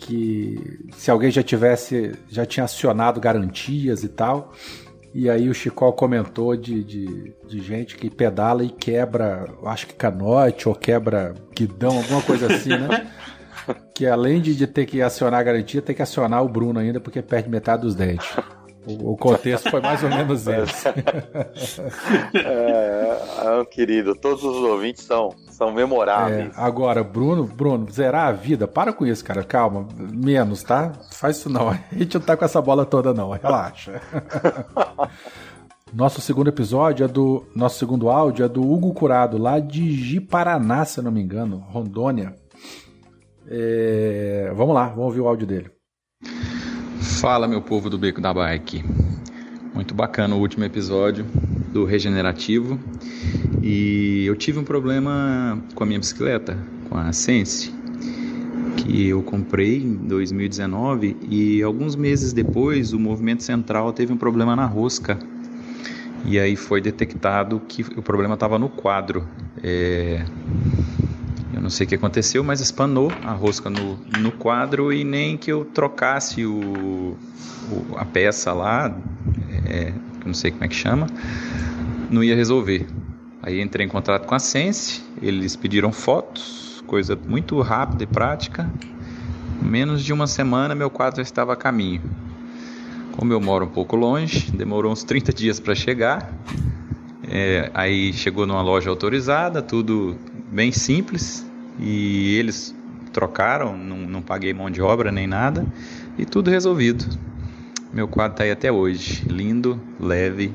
[0.01, 4.51] Que se alguém já tivesse, já tinha acionado garantias e tal.
[5.13, 9.93] E aí o Chicó comentou de, de, de, gente que pedala e quebra, acho que
[9.93, 13.11] canote ou quebra guidão, alguma coisa assim, né?
[13.93, 16.99] que além de, de ter que acionar a garantia, tem que acionar o Bruno ainda,
[17.01, 18.29] porque perde metade dos dentes.
[18.85, 20.87] O, o contexto foi mais ou menos esse.
[22.37, 26.57] é, é, querido, todos os ouvintes são, são memoráveis.
[26.57, 30.91] É, agora, Bruno, Bruno, zerar a vida, para com isso, cara, calma, menos, tá?
[31.11, 34.01] Faz isso não, a gente não tá com essa bola toda não, relaxa.
[35.93, 37.45] Nosso segundo episódio é do.
[37.55, 41.57] Nosso segundo áudio é do Hugo Curado, lá de Ji-Paraná, se eu não me engano,
[41.69, 42.33] Rondônia.
[43.47, 45.69] É, vamos lá, vamos ouvir o áudio dele.
[47.19, 48.83] Fala, meu povo do Beco da Bike.
[49.75, 51.25] Muito bacana o último episódio
[51.71, 52.79] do Regenerativo.
[53.61, 56.57] E eu tive um problema com a minha bicicleta,
[56.89, 57.73] com a Sense,
[58.77, 64.55] que eu comprei em 2019 e alguns meses depois o movimento central teve um problema
[64.55, 65.17] na rosca.
[66.25, 69.27] E aí foi detectado que o problema estava no quadro.
[69.63, 70.23] É...
[71.53, 75.37] Eu não sei o que aconteceu, mas espanou a rosca no, no quadro e nem
[75.37, 77.17] que eu trocasse o,
[77.71, 78.95] o a peça lá,
[79.65, 79.91] é,
[80.31, 81.07] não sei como é que chama,
[82.09, 82.87] não ia resolver.
[83.43, 88.69] Aí entrei em contato com a Sense, eles pediram fotos, coisa muito rápida e prática.
[89.61, 92.01] Menos de uma semana meu quadro já estava a caminho.
[93.11, 96.33] Como eu moro um pouco longe, demorou uns 30 dias para chegar.
[97.27, 100.15] É, aí chegou numa loja autorizada, tudo
[100.49, 101.45] bem simples
[101.77, 102.75] e eles
[103.11, 105.65] trocaram, não, não paguei mão de obra nem nada
[106.17, 107.05] e tudo resolvido.
[107.93, 110.53] Meu quadro está aí até hoje, lindo, leve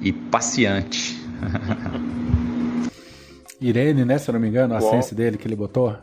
[0.00, 1.16] e passeante.
[3.60, 4.18] Irene, né?
[4.18, 4.90] Se eu não me engano, a Bom.
[4.90, 5.94] sense dele que ele botou.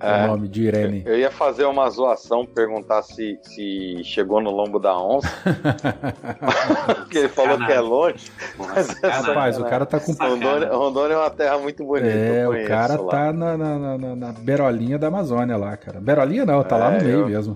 [0.00, 0.24] É.
[0.24, 1.02] O nome de Irene.
[1.06, 5.28] Eu ia fazer uma zoação, perguntar se, se chegou no lombo da onça,
[6.98, 8.32] porque ele falou que é longe.
[8.58, 10.12] Mas é Rapaz, o cara tá com.
[10.12, 12.08] Rondônia, Rondônia é uma terra muito bonita.
[12.08, 13.10] É, o cara lá.
[13.10, 16.00] tá na, na, na- na- berolinha da Amazônia lá, cara.
[16.00, 17.54] Berolinha não, tá lá no É, meio eu- mesmo.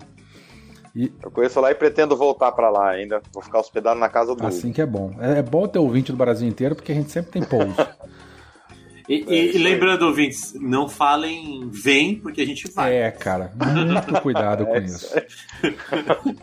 [1.22, 3.20] Eu conheço lá e pretendo voltar pra lá ainda.
[3.32, 4.46] Vou ficar hospedado na casa do.
[4.46, 5.14] Assim que é bom.
[5.20, 7.74] É, é bom ter ouvinte do Brasil inteiro, porque a gente sempre tem pouso.
[9.08, 12.92] E, e- e lembrando, ouvintes, não falem vem, porque a gente vai.
[12.92, 15.14] É, cara, muito cuidado com É isso.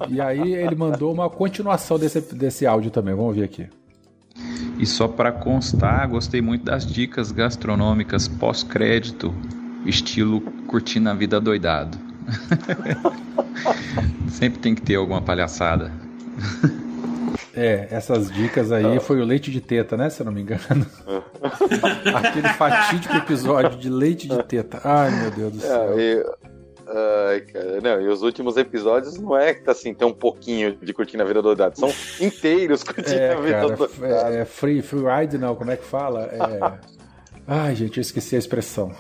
[0.08, 3.14] E aí ele mandou uma continuação desse, desse áudio também.
[3.14, 3.68] Vamos ver aqui.
[4.80, 9.36] E só para constar, gostei muito das dicas gastronômicas pós-crédito,
[9.86, 11.98] estilo curtindo a vida doidado.
[14.34, 15.92] Sempre tem que ter alguma palhaçada.
[17.56, 20.10] É, essas dicas aí foi o leite de teta, né?
[20.10, 20.86] Se eu não me engano.
[22.16, 24.82] Aquele fatídico episódio de leite de teta.
[24.84, 26.00] Ai, meu Deus do céu.
[26.00, 26.26] É, e,
[27.30, 30.94] ai, cara, não, e os últimos episódios não é que assim, tem um pouquinho de
[30.94, 34.36] curtindo a vida doidada, são inteiros curtindo É, a vida cara, doidada.
[34.36, 36.24] é, é free, free ride não, como é que fala?
[36.24, 36.80] É...
[37.48, 38.92] Ai, gente, eu esqueci a expressão.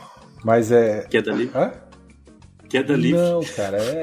[0.43, 1.07] Mas é.
[1.09, 1.57] Queda livre.
[1.57, 1.71] Hã?
[2.73, 3.21] Queda livre.
[3.21, 4.01] Não, cara, é.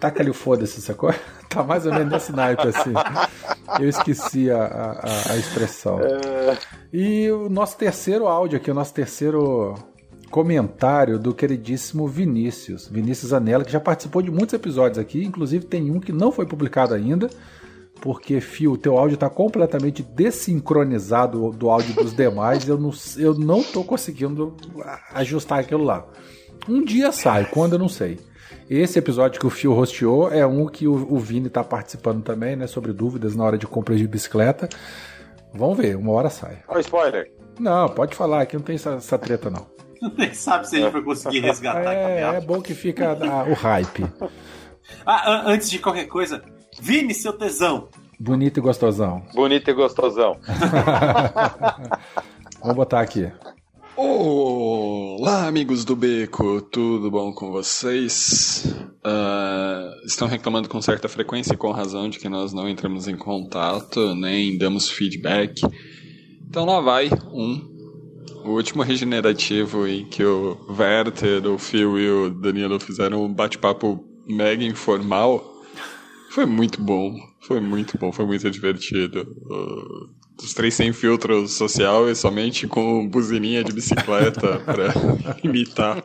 [0.00, 1.14] Taca-lhe o foda-se, sacou?
[1.48, 2.92] Tá mais ou menos nesse naipe assim.
[3.80, 6.00] Eu esqueci a, a, a expressão.
[6.92, 9.74] E o nosso terceiro áudio aqui, o nosso terceiro
[10.28, 12.88] comentário do queridíssimo Vinícius.
[12.88, 16.44] Vinícius Anela, que já participou de muitos episódios aqui, inclusive tem um que não foi
[16.44, 17.30] publicado ainda,
[18.02, 23.32] porque, Fio, o teu áudio está completamente desincronizado do áudio dos demais, eu não, eu
[23.32, 24.54] não tô conseguindo
[25.14, 26.06] ajustar aquilo lá.
[26.68, 28.18] Um dia sai, quando eu não sei.
[28.68, 32.56] Esse episódio que o Fio hosteou é um que o, o Vini tá participando também,
[32.56, 32.66] né?
[32.66, 34.68] Sobre dúvidas na hora de compra de bicicleta.
[35.54, 36.58] Vamos ver, uma hora sai.
[36.68, 37.30] Olha o spoiler.
[37.60, 39.66] Não, pode falar, aqui não tem essa, essa treta, não.
[40.18, 43.44] Nem sabe se a gente vai conseguir resgatar a É, é bom que fica a-
[43.44, 44.04] o hype.
[45.06, 46.42] Ah, an- antes de qualquer coisa,
[46.80, 47.88] Vini, seu tesão.
[48.20, 49.22] Bonito e gostosão.
[49.34, 50.36] Bonito e gostosão.
[52.60, 53.30] Vamos botar aqui.
[55.18, 58.66] Olá, amigos do Beco, tudo bom com vocês?
[59.02, 63.16] Ah, estão reclamando com certa frequência e com razão de que nós não entramos em
[63.16, 65.62] contato, nem damos feedback.
[66.46, 67.66] Então lá vai um.
[68.44, 74.04] O último regenerativo em que o Werther, o Phil e o Danilo fizeram um bate-papo
[74.28, 75.56] mega informal
[76.36, 77.16] foi muito bom.
[77.40, 79.22] Foi muito bom, foi muito divertido.
[79.22, 84.92] Uh, os três sem filtro social e somente com buzininha de bicicleta para
[85.42, 86.04] imitar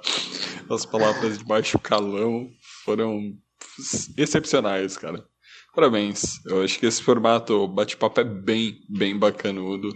[0.69, 2.49] as palavras de baixo calão
[2.85, 3.33] foram
[4.17, 5.23] excepcionais, cara.
[5.73, 6.43] Parabéns.
[6.45, 9.89] Eu acho que esse formato bate-papo é bem, bem bacanudo.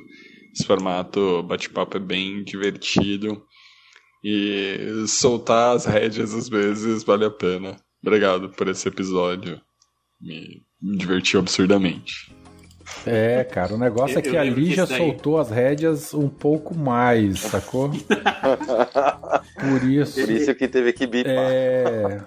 [0.54, 3.44] Esse formato bate-papo é bem divertido.
[4.24, 7.78] E soltar as rédeas às vezes vale a pena.
[8.02, 9.62] Obrigado por esse episódio.
[10.20, 12.34] Me, me divertiu absurdamente.
[13.06, 14.98] É, cara, o negócio Eu- é que a Lígia daí.
[14.98, 17.90] soltou as rédeas um pouco mais, sacou?
[19.60, 20.20] Por isso.
[20.20, 21.34] Por isso que teve que bipar.
[21.34, 22.22] É.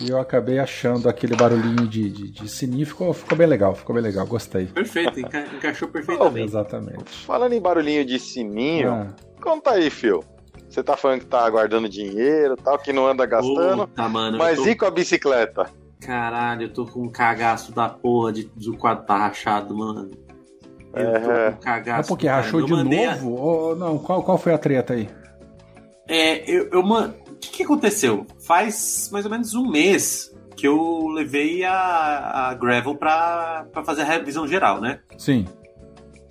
[0.00, 2.86] E eu acabei achando aquele barulhinho de, de, de sininho.
[2.86, 4.66] Ficou, ficou bem legal, ficou bem legal, gostei.
[4.66, 6.46] Perfeito, enca- encaixou perfeitamente.
[6.46, 7.26] Exatamente.
[7.26, 9.08] Falando em barulhinho de sininho, Ah,
[9.42, 10.22] conta aí, Phil.
[10.68, 13.88] Você tá falando que tá guardando dinheiro e tal, que não anda gastando.
[13.88, 14.38] Puta, mano.
[14.38, 14.68] mas tô...
[14.68, 15.68] e com a bicicleta?
[16.00, 20.10] Caralho, eu tô com um cagaço da porra de, do quadro tá rachado, mano.
[20.94, 21.50] Eu tô É.
[21.50, 22.00] com um cagaço.
[22.00, 22.42] é porque cara.
[22.42, 23.30] rachou Eu de mandei a- novo?
[23.34, 23.98] Ou não?
[23.98, 25.08] Qual, qual foi a treta aí?
[26.08, 27.14] É, eu, eu man...
[27.30, 28.26] O que, que aconteceu?
[28.46, 34.02] Faz mais ou menos um mês que eu levei a, a Gravel pra, pra fazer
[34.02, 34.98] a revisão geral, né?
[35.16, 35.46] Sim.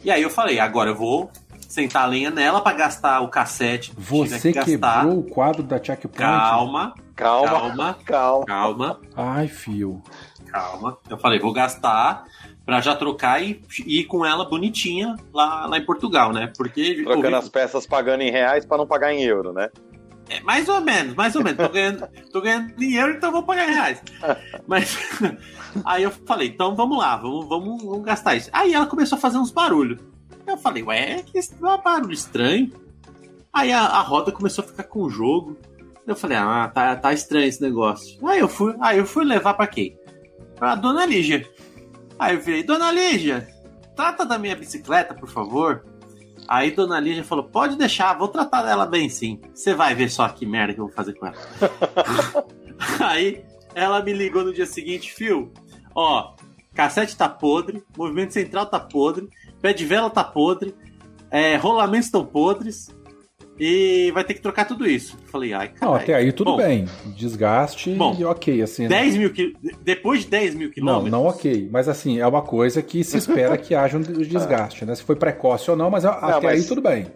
[0.03, 1.29] E aí eu falei, agora eu vou
[1.69, 3.93] sentar a lenha nela pra gastar o cassete.
[3.97, 5.01] Você que gastar.
[5.03, 6.17] quebrou o quadro da Checkpoint?
[6.17, 8.45] Calma, Calma, calma, calma.
[8.45, 10.01] calma, Ai, fio.
[10.51, 10.97] calma.
[11.09, 12.25] Eu falei, vou gastar
[12.65, 16.51] pra já trocar e e ir com ela bonitinha lá, lá em Portugal, né?
[16.55, 19.69] Porque Trocando ouvi- as peças pagando em reais pra não pagar em euro, né?
[20.29, 21.57] É, mais ou menos, mais ou menos.
[21.57, 24.01] Tô ganhando, tô ganhando dinheiro, então vou pagar em reais.
[24.67, 24.95] Mas
[25.85, 28.49] aí eu falei, então vamos lá, vamos, vamos, vamos gastar isso.
[28.53, 29.99] Aí ela começou a fazer uns barulhos.
[30.45, 32.71] Eu falei, ué, que esse barulho estranho.
[33.53, 35.57] Aí a, a roda começou a ficar com o jogo.
[36.07, 38.17] Eu falei, ah, tá, tá estranho esse negócio.
[38.25, 39.99] Aí eu fui, aí eu fui levar pra quem?
[40.55, 41.47] Pra dona Lígia.
[42.17, 43.47] Aí eu falei, dona Lígia,
[43.95, 45.83] trata da minha bicicleta, por favor.
[46.47, 49.41] Aí Dona Lígia falou: pode deixar, vou tratar dela bem sim.
[49.53, 51.35] Você vai ver só que merda que eu vou fazer com ela.
[53.03, 53.43] Aí
[53.75, 55.51] ela me ligou no dia seguinte, Fio,
[55.93, 56.35] ó,
[56.73, 59.29] cassete tá podre, movimento central tá podre,
[59.61, 60.73] pé de vela tá podre,
[61.29, 62.95] é, rolamentos estão podres
[63.59, 65.17] e vai ter que trocar tudo isso.
[65.25, 66.01] Falei, ai, Não, caralho.
[66.03, 66.85] até aí tudo Bom, bem.
[67.15, 68.83] Desgaste Bom, e ok, assim.
[68.83, 68.89] né?
[68.89, 69.53] 10 mil quil...
[69.83, 71.11] Depois de 10 mil Não, quilômetros.
[71.11, 71.69] não ok.
[71.71, 74.93] Mas assim, é uma coisa que se espera que haja um desgaste, né?
[74.95, 77.07] Se foi precoce ou não, mas até mas- aí tudo bem.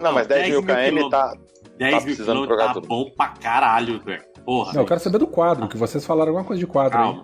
[0.00, 1.34] Não, mas 10 mil km tá.
[1.78, 2.88] 10 tá mil quilômetros trocar tá tudo.
[2.88, 4.22] bom pra caralho, velho.
[4.44, 4.72] Porra.
[4.74, 7.22] Não, eu quero saber do quadro, que vocês falaram alguma coisa de quadro Calma.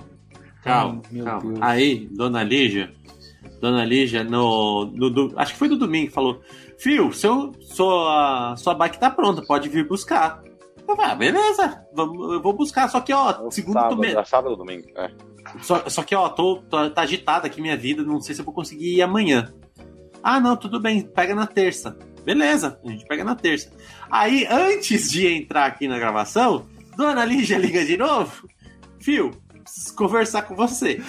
[0.63, 1.43] Calma, Ai, meu calma.
[1.43, 1.59] Deus.
[1.63, 2.93] Aí, dona Lígia,
[3.61, 6.41] dona Lígia, no, no, do- acho que foi no domingo, falou:
[6.79, 10.43] Fio, seu, sua, sua bike tá pronta, pode vir buscar.
[10.89, 12.89] Eu falei, ah, beleza, vamos, eu vou buscar.
[12.89, 14.89] Só que, ó, segundo sábado, me- é sábado ou domingo.
[14.97, 15.11] É.
[15.63, 18.45] só, só que, ó, tô, tô- tá agitada aqui minha vida, não sei se eu
[18.45, 19.53] vou conseguir ir amanhã.
[20.23, 21.97] Ah, não, tudo bem, pega na terça.
[22.25, 23.71] Beleza, a gente pega na terça.
[24.11, 26.67] Aí, antes de entrar aqui na gravação,
[26.97, 28.47] Dona Lígia liga de novo.
[28.99, 29.31] Fio,
[29.63, 31.01] preciso conversar com você.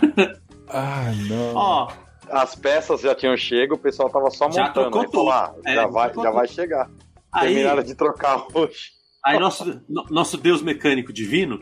[0.74, 1.54] Ah, não.
[1.54, 1.88] Ó,
[2.30, 4.90] As peças já tinham chego, o pessoal tava só Já montando.
[4.90, 5.68] trocou Aí falou, ah, tudo.
[5.68, 6.32] É, já, vai, já tudo.
[6.32, 6.90] vai chegar.
[7.32, 8.90] aí, Terminaram de trocar hoje.
[9.24, 11.60] aí nosso, no- nosso Deus mecânico divino,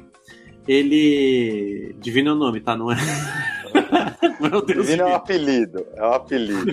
[0.66, 1.94] ele.
[1.98, 2.76] Divino é o nome, tá?
[2.76, 2.96] Não é?
[4.40, 5.86] Não é o Deus Divino é um apelido.
[5.94, 6.72] É um apelido.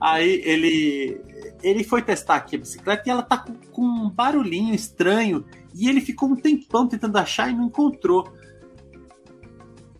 [0.00, 1.20] Aí ele.
[1.62, 5.44] Ele foi testar aqui a bicicleta e ela tá com, com um barulhinho estranho.
[5.74, 8.32] E ele ficou um tempão tentando achar e não encontrou.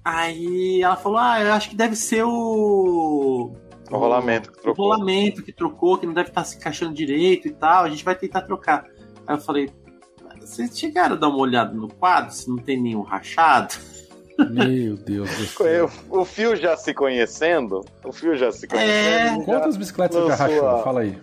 [0.05, 3.53] Aí ela falou: Ah, eu acho que deve ser o.
[3.91, 4.85] O rolamento que o trocou.
[4.87, 7.85] rolamento que trocou, que não deve estar se encaixando direito e tal.
[7.85, 8.85] A gente vai tentar trocar.
[9.27, 9.71] Aí eu falei:
[10.41, 12.33] Vocês chegaram a dar uma olhada no quadro?
[12.35, 13.75] Se não tem nenhum rachado?
[14.51, 15.91] Meu Deus do céu.
[16.11, 18.69] O fio já se conhecendo, o fio já se É.
[18.69, 19.45] conhecendo.
[19.45, 20.83] Quantas bicicletas você já rachou?
[20.83, 21.19] Fala aí.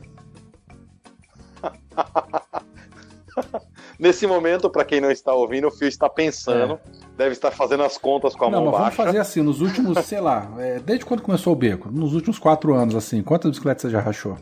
[3.99, 6.79] Nesse momento, pra quem não está ouvindo, o fio está pensando,
[7.17, 8.51] deve estar fazendo as contas com a É.
[8.51, 9.03] Não, mão mas vamos baixa.
[9.11, 11.91] fazer assim, nos últimos, sei lá, é, desde quando começou o beco?
[11.91, 14.37] Nos últimos quatro anos, assim, quantas bicicletas você já rachou?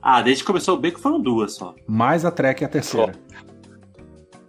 [0.00, 1.74] Ah, desde que começou o beco foram duas só.
[1.86, 3.12] Mais a Trek é a terceira.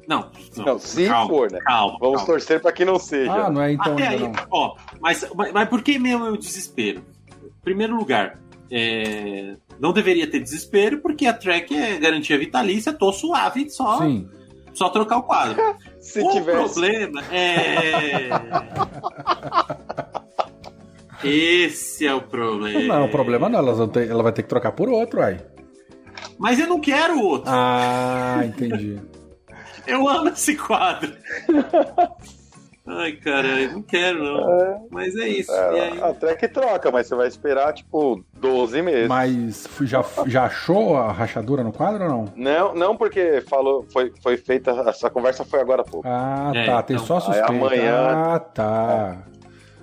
[0.08, 1.60] Não, não, Não, se calma, for, né?
[1.60, 1.98] calma.
[2.00, 2.26] Vamos calma.
[2.34, 3.34] torcer pra que não seja.
[3.34, 4.48] Ah, não é então Até ainda aí, não.
[4.52, 7.02] ó, mas, mas, mas por que mesmo o desespero?
[7.44, 8.40] Em primeiro lugar,
[8.72, 14.28] é, não deveria ter desespero, porque a track é garantia vitalícia, tô suave, só, Sim.
[14.74, 15.62] só trocar o quadro.
[16.00, 16.74] se o tivesse.
[16.74, 18.30] problema é.
[21.24, 22.96] Esse é o problema.
[23.00, 25.38] Não, o problema não, elas vão ter- ela vai ter que trocar por outro, aí.
[26.38, 27.50] Mas eu não quero outro.
[27.52, 29.00] Ah, entendi.
[29.88, 31.14] Eu amo esse quadro.
[32.90, 34.88] Ai, cara, eu não quero, não.
[34.90, 35.52] Mas é isso.
[35.52, 36.02] E aí?
[36.02, 39.08] A track troca, mas você vai esperar, tipo, 12 meses.
[39.10, 42.26] Mas já, já achou a rachadura no quadro ou não?
[42.36, 46.08] Não, não porque falou, foi, foi feita, essa conversa foi agora há pouco.
[46.08, 47.52] Ah, É, tá, tem então, só aí suspeita.
[47.52, 49.18] amanhã- Ah, tá.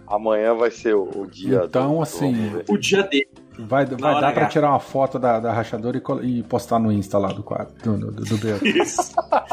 [0.06, 1.62] Amanhã vai ser o, o dia.
[1.64, 2.64] Então, do- assim, ver.
[2.68, 3.28] O dia dele.
[3.58, 4.46] Vai, vai dar pra H.
[4.48, 8.10] tirar uma foto da, da rachadura e, e postar no Insta lá do quadro, do,
[8.10, 8.34] do, do
[8.66, 9.12] Isso.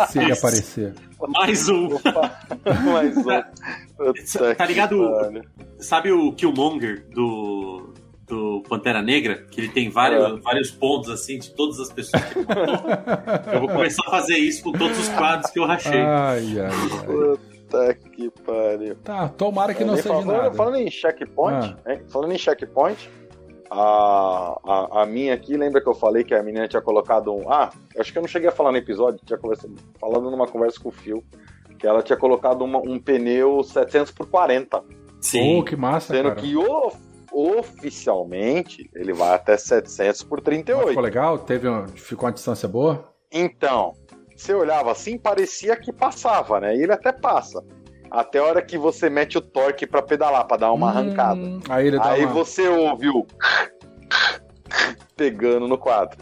[0.10, 0.40] se ele Isso.
[0.40, 0.94] aparecer.
[1.30, 1.96] Mais um.
[1.96, 2.40] Opa,
[2.92, 3.24] mais um.
[3.98, 5.42] Puta Tá ligado?
[5.80, 7.94] Sabe o Killmonger do,
[8.28, 9.46] do Pantera Negra?
[9.52, 10.42] Que ele tem vários, É.
[10.42, 13.54] vários pontos assim de todas as pessoas que ele matou.
[13.54, 16.02] Eu vou começar a fazer isso com todos os quadros que eu rachei.
[16.02, 17.06] Ai, ai, ai.
[17.06, 18.96] Puta que pariu.
[19.04, 20.52] Tá, tomara que não Nem seja falando, nada.
[20.56, 21.92] falando em checkpoint, Ah.
[21.94, 22.02] hein?
[22.10, 23.10] falando em checkpoint,
[23.74, 27.50] a, a, a minha aqui, lembra que eu falei que a menina tinha colocado um.
[27.52, 30.78] Ah, acho que eu não cheguei a falar no episódio, tinha conversado, falando numa conversa
[30.80, 31.24] com o Phil,
[31.80, 34.84] que ela tinha colocado uma- um pneu 700 por 40,
[35.22, 35.60] Sim.
[35.60, 36.42] Oh, que massa, sendo cara.
[36.42, 36.92] que o-
[37.32, 40.88] oficialmente ele vai até 700 por Mas 38.
[40.90, 41.40] ficou legal?
[41.40, 43.10] Teve um- ficou uma distância boa?
[43.32, 43.94] Então,
[44.36, 46.76] você olhava assim, parecia que passava, né?
[46.76, 47.64] E ele até passa.
[48.12, 51.40] Até a hora que você mete o torque pra pedalar, pra dar uma arrancada.
[51.40, 52.34] Hum, aí ele dá Aí uma...
[52.34, 53.26] você ouviu.
[55.16, 56.18] pegando no quadro.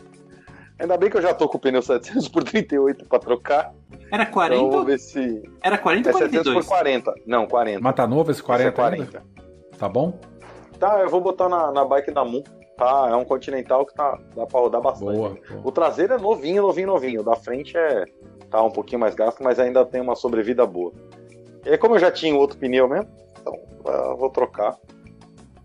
[0.77, 3.73] Ainda bem que eu já tô com o pneu 700 por 38 pra trocar.
[4.11, 4.55] Era 40?
[4.55, 5.43] Então vamos ver se.
[5.63, 6.67] Era 40 É ou 700 por 42?
[6.67, 7.13] 40.
[7.25, 7.79] Não, 40.
[7.81, 9.07] Mas tá novo esse 40, Esse é ainda?
[9.07, 9.23] 40.
[9.77, 10.19] Tá bom?
[10.79, 12.43] Tá, eu vou botar na, na bike da Moon.
[12.77, 15.17] Tá, é um Continental que tá, dá pra rodar bastante.
[15.17, 15.29] Boa.
[15.49, 15.61] boa.
[15.63, 17.21] O traseiro é novinho, novinho, novinho.
[17.21, 18.05] O da frente é.
[18.49, 20.93] tá um pouquinho mais gasto, mas ainda tem uma sobrevida boa.
[21.65, 23.53] E aí, como eu já tinha outro pneu mesmo, então
[23.85, 24.77] eu vou trocar.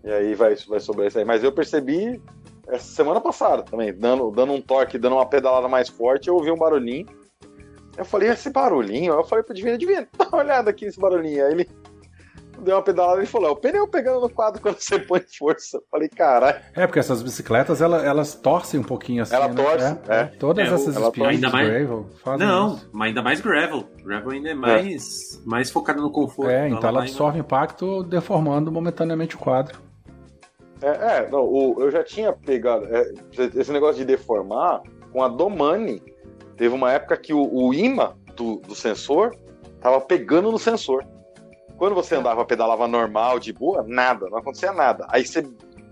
[0.03, 1.25] E aí vai, vai sobrar isso aí.
[1.25, 2.21] Mas eu percebi
[2.67, 6.51] essa semana passada também, dando, dando um torque, dando uma pedalada mais forte, eu ouvi
[6.51, 7.05] um barulhinho.
[7.97, 9.13] Eu falei, esse barulhinho?
[9.13, 11.45] Eu falei pro Divino, Divino, dá uma olhada aqui nesse barulhinho.
[11.45, 11.69] Aí ele
[12.65, 15.77] deu uma pedalada e falou, é o pneu pegando no quadro quando você põe força.
[15.77, 16.59] Eu falei, caralho.
[16.75, 19.53] É, porque essas bicicletas, ela- elas torcem um pouquinho assim, Ela né?
[19.55, 20.23] torce, é.
[20.37, 22.89] Todas É, essas ela speeds ainda mais- gravel fazem Não, isso.
[22.91, 23.83] mas ainda mais gravel.
[24.03, 26.49] Gravel ainda é mais, mais focado no conforto.
[26.51, 29.79] É, então ela vai- absorve impacto deformando momentaneamente o quadro.
[30.81, 30.89] É,
[31.19, 33.13] é, não, o- eu já tinha pegado é,
[33.55, 34.81] esse negócio de deformar
[35.13, 36.01] com a Domani.
[36.57, 39.35] Teve uma época que o, o imã do, do sensor
[39.79, 41.05] tava pegando no sensor.
[41.77, 45.05] Quando você andava, pedalava normal, de boa, nada, não acontecia nada.
[45.09, 45.45] Aí você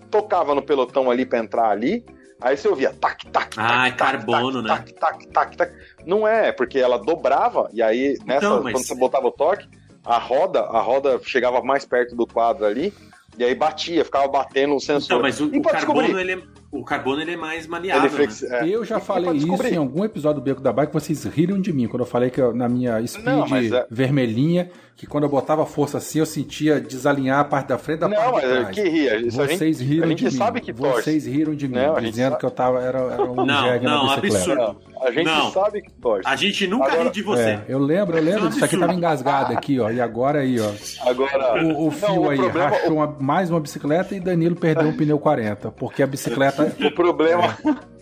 [0.10, 2.06] tocava no pelotão ali pra entrar ali,
[2.42, 4.98] aí você ouvia tac, tac, tac, Ah, é tac, carbono, tac, né?
[5.00, 5.74] tac, tac, tac, tac.
[6.06, 9.68] Não é, porque ela dobrava, e aí, nessa, Então, mas- quando você botava o toque,
[10.06, 12.94] a roda, a roda chegava mais perto do quadro ali,
[13.38, 15.06] e aí batia, ficava batendo o sensor.
[15.06, 16.40] Então, mas o, E o carbono, ele é,
[16.72, 18.10] o carbono ele é mais Ele maleável.
[18.12, 18.70] flex- né?
[18.70, 18.76] é.
[18.76, 19.74] Eu já E falei isso descobrir.
[19.74, 22.40] em algum episódio do Beco da Bike, vocês riram de mim quando eu falei que
[22.40, 26.80] eu- na minha speed Não, é- vermelhinha, que quando eu botava força assim, eu sentia
[26.80, 28.76] desalinhar a parte da frente da Não, parte mas de é trás.
[28.76, 29.16] que ria.
[29.18, 30.32] Isso a gente, Vocês riram a gente de mim.
[30.32, 31.02] sabe que torce.
[31.04, 32.40] Vocês riram de mim, Não, a gente dizendo sabe.
[32.40, 34.62] que eu tava era, era um Não, jegue não, na bicicleta.
[34.64, 34.82] absurdo.
[35.02, 35.52] a gente Não.
[35.52, 36.22] sabe que torce.
[36.30, 37.42] A gente nunca Agora- ri de você.
[37.42, 39.90] É, eu lembro, eu lembro Isso é um disso aqui tava engasgado aqui, ó.
[39.90, 40.72] E agora aí, ó.
[41.10, 44.88] Agora, O, o não, fio aí problema, rachou uma- mais uma bicicleta e Danilo perdeu
[44.90, 47.94] o pneu 40, porque a bicicleta o, o problema, É.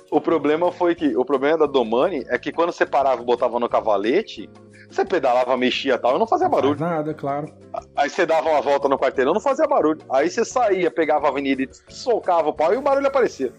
[0.10, 3.58] o problema foi que o problema da Domani é que quando você parava e botava
[3.58, 4.48] no cavalete,
[4.94, 6.80] você pedalava, mexia e tal, e não fazia não faz barulho.
[6.80, 7.52] nada, claro.
[7.96, 10.00] Aí você dava uma volta no quarteirão, não fazia barulho.
[10.10, 13.52] Aí você saía, pegava a avenida e socava o pau e o barulho aparecia.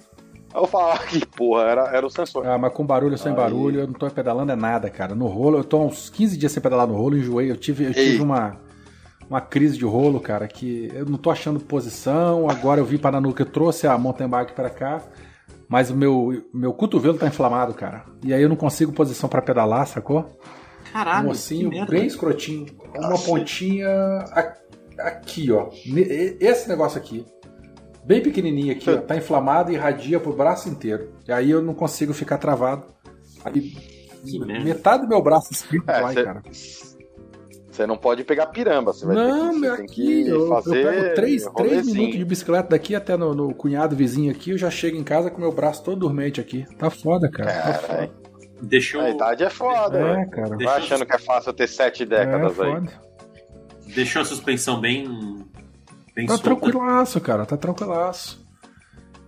[0.54, 2.46] Aí eu falava que porra, era, era o sensor.
[2.48, 3.38] Ah, mas com barulho sem Aí.
[3.38, 5.16] barulho, eu não tô pedalando é nada, cara.
[5.16, 7.50] No rolo, eu tô há uns 15 dias sem pedalar no rolo, enjoei.
[7.50, 7.94] Eu tive, eu Ei.
[7.94, 8.58] tive uma,
[9.30, 12.50] uma crise de rolo, cara, que eu não tô achando posição.
[12.50, 15.02] Agora eu vim para Nanuca, eu trouxe a mountain bike para cá,
[15.68, 18.06] mas o meu, meu cotovelo tá inflamado, cara.
[18.24, 20.38] E aí eu não consigo posição para pedalar, sacou?
[20.94, 21.92] Caralho, um ossinho que merda.
[21.92, 22.66] bem escrotinho.
[22.96, 23.88] Uma pontinha
[25.00, 25.70] aqui, ó.
[26.40, 27.26] Esse negócio aqui.
[28.06, 28.98] Bem pequenininho aqui, ó.
[28.98, 31.10] Tá inflamado e irradia pro braço inteiro.
[31.28, 32.86] E aí eu não consigo ficar travado.
[33.44, 33.74] Aí,
[34.26, 34.64] Que merda.
[34.64, 36.42] metade do meu braço esquerdo É, vai, cê- cara.
[37.72, 40.84] Você não pode pegar piramba, você vai Não, ter que, aqui que eu, eu fazer
[40.84, 41.96] pego 3, rolezinho.
[41.96, 45.32] minutos de bicicleta daqui até no, no cunhado vizinho aqui, eu já chego em casa
[45.32, 46.68] com meu braço todo dormente aqui.
[46.78, 47.52] Tá foda, cara.
[47.52, 48.10] Tá Caralho.
[48.12, 48.23] foda.
[48.64, 50.30] Deixou, A idade é foda, É, velho.
[50.30, 50.56] cara.
[50.56, 52.72] Deixa Vai achando que é fácil ter sete É, décadas aí.
[52.74, 52.92] foda.
[53.94, 55.08] deixou a suspensão bem.
[56.16, 56.44] bem Tá solta.
[56.44, 58.42] tranquilaço, cara, tá tranquilaço.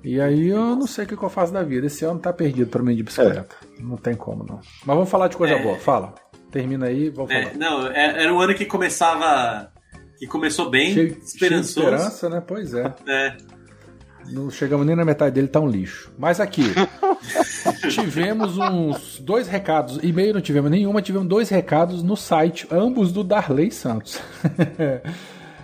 [0.04, 1.88] E aí eu não sei o que, que eu faço da vida.
[1.88, 3.56] Esse ano tá perdido pra mim de bicicleta.
[3.80, 4.58] Não tem como, não.
[4.86, 5.62] Mas vamos falar de coisa É.
[5.64, 5.78] boa.
[5.80, 6.14] Fala.
[6.52, 7.56] Termina aí, vamos É, falar.
[7.58, 9.72] não, é- era um ano que começava.
[10.18, 11.80] que começou bem, Cheio, cheio de esperançoso.
[11.82, 12.42] esperança, né?
[12.48, 12.94] Pois é.
[13.06, 13.38] É,
[14.32, 16.12] Não chegamos nem na metade dele, tá um lixo.
[16.18, 16.64] Mas aqui,
[17.90, 20.00] tivemos uns dois recados.
[20.04, 24.20] E-mail não tivemos nenhuma, tivemos dois recados no site, ambos do Darley Santos.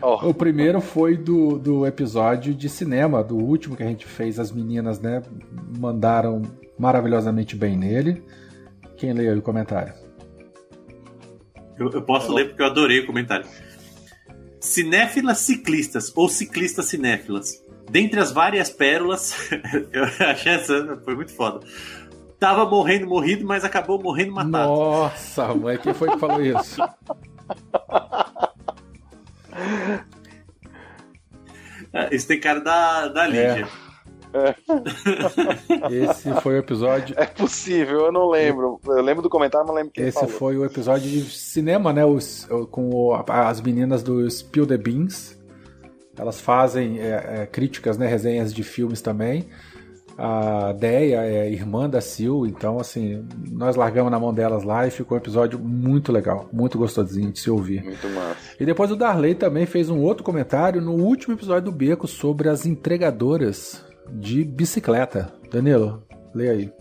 [0.02, 4.40] Ó, O primeiro foi do, do episódio de cinema, do último que a gente fez.
[4.40, 5.22] As meninas, né,
[5.78, 6.42] mandaram
[6.78, 8.24] maravilhosamente bem nele.
[8.98, 9.94] Quem leu aí o comentário?
[11.82, 13.48] eu, eu posso ler porque eu adorei o comentário.
[14.60, 17.64] Cinéfilas ciclistas ou ciclistas cinéfilas.
[17.92, 19.50] Dentre as várias pérolas,
[19.92, 21.60] eu achei essa foi muito foda.
[22.40, 24.68] Tava morrendo, morrido, mas acabou morrendo matado.
[24.70, 26.82] Nossa, mãe, quem foi que falou isso?
[31.94, 33.68] É, Esse tem cara da, da Lídia.
[35.92, 37.14] Esse foi o episódio.
[37.20, 38.80] é possível, eu não lembro.
[38.86, 40.30] Eu lembro do comentário, mas não lembro quem Esse falou.
[40.36, 42.06] foi o episódio de cinema, né?
[42.06, 45.38] Os, com o- as meninas do Spill the Beans.
[46.18, 48.08] Elas fazem é, é, críticas, né?
[48.08, 49.48] Resenhas de filmes também.
[50.18, 54.92] A Deia é irmã da Sil, então assim, nós largamos na mão delas lá e
[54.92, 57.84] ficou um episódio muito legal, muito gostosinho de se ouvir.
[57.84, 58.56] Muito massa.
[58.60, 62.50] E depois o Darley também fez um outro comentário no último episódio do Beco sobre
[62.50, 65.34] as entregadoras de bicicleta.
[65.50, 66.04] Danilo,
[66.36, 66.74] lê aí.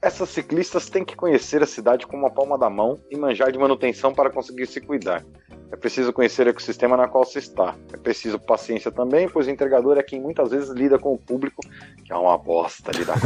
[0.00, 3.58] Essas ciclistas têm que conhecer a cidade como a palma da mão e manjar de
[3.58, 5.24] manutenção para conseguir se cuidar.
[5.74, 7.74] É preciso conhecer o ecossistema na qual se está.
[7.92, 11.60] É preciso paciência também, pois o entregador é quem muitas vezes lida com o público,
[12.04, 13.16] que é uma bosta lidar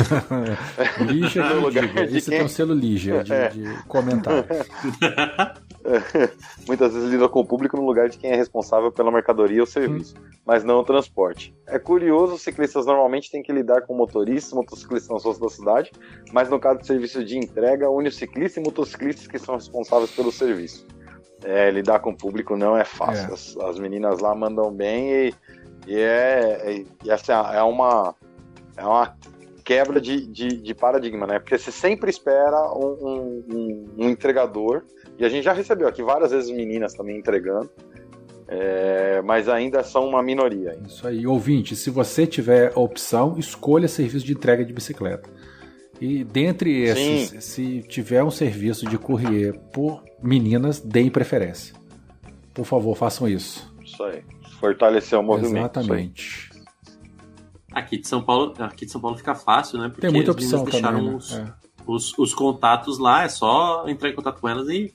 [0.97, 2.07] com Lígia que No lugar diga.
[2.07, 3.49] de Esse quem- tem um selo Lígia de, É.
[3.51, 4.47] de comentário.
[6.67, 9.67] muitas vezes lida com o público no lugar de quem é responsável pela mercadoria ou
[9.67, 10.15] serviço,
[10.47, 11.55] mas não o transporte.
[11.67, 15.93] É curioso, os ciclistas normalmente têm que lidar com motoristas, motociclistas nas ruas da cidade,
[16.33, 20.11] mas no caso de serviço de entrega, une o ciclista e motociclistas que são responsáveis
[20.13, 20.87] pelo serviço.
[21.45, 23.31] É, lidar com o público não é fácil.
[23.31, 23.33] É.
[23.35, 25.35] As, as meninas lá mandam bem e,
[25.87, 28.15] e é, e, e essa é uma
[28.77, 29.17] é uma
[29.65, 31.39] quebra de, de, de paradigma, né?
[31.39, 34.83] Porque você sempre espera um, um- um- um entregador,
[35.19, 37.69] e a gente já recebeu aqui várias vezes meninas também entregando,
[38.47, 40.73] é, mas ainda são uma minoria.
[40.73, 40.87] ainda.
[40.89, 41.27] Isso aí.
[41.27, 45.29] Ouvinte, se você tiver a opção, escolha serviço de entrega de bicicleta.
[46.01, 51.75] E dentre esses, se tiver um serviço de courier por meninas, deem preferência.
[52.55, 53.73] Por favor, façam isso.
[53.85, 54.23] Isso aí.
[54.61, 55.57] Fortalecer o movimento.
[55.81, 56.49] Exatamente.
[57.73, 59.89] Aqui de São Paulo, aqui de São Paulo fica fácil, né?
[59.89, 61.15] Porque Tem muita as opção deixaram também.
[61.17, 61.53] os, Né?
[61.87, 64.93] os, os contatos lá, é só entrar em contato com elas e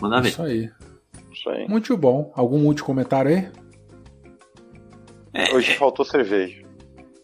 [0.00, 0.22] mandar É.
[0.22, 0.28] ver.
[0.30, 0.70] Isso aí.
[1.32, 1.68] Isso aí.
[1.68, 2.32] Muito bom.
[2.34, 3.48] Algum último comentário aí?
[5.52, 6.64] Hoje faltou cerveja.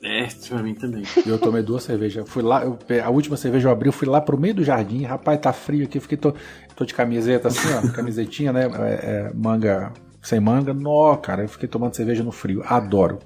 [0.04, 1.04] É, pra mim também.
[1.24, 2.28] Eu tomei duas cervejas.
[2.28, 5.04] Fui lá, eu- a última cerveja eu abri, eu fui lá pro meio do jardim.
[5.04, 6.00] Rapaz, tá frio aqui.
[6.00, 6.34] Fiquei tô,
[6.74, 8.64] tô de camiseta assim, ó, camisetinha, né?
[8.64, 10.74] É, é, manga sem manga.
[10.74, 12.62] Nó, cara, eu fiquei tomando cerveja no frio.
[12.66, 13.20] Adoro.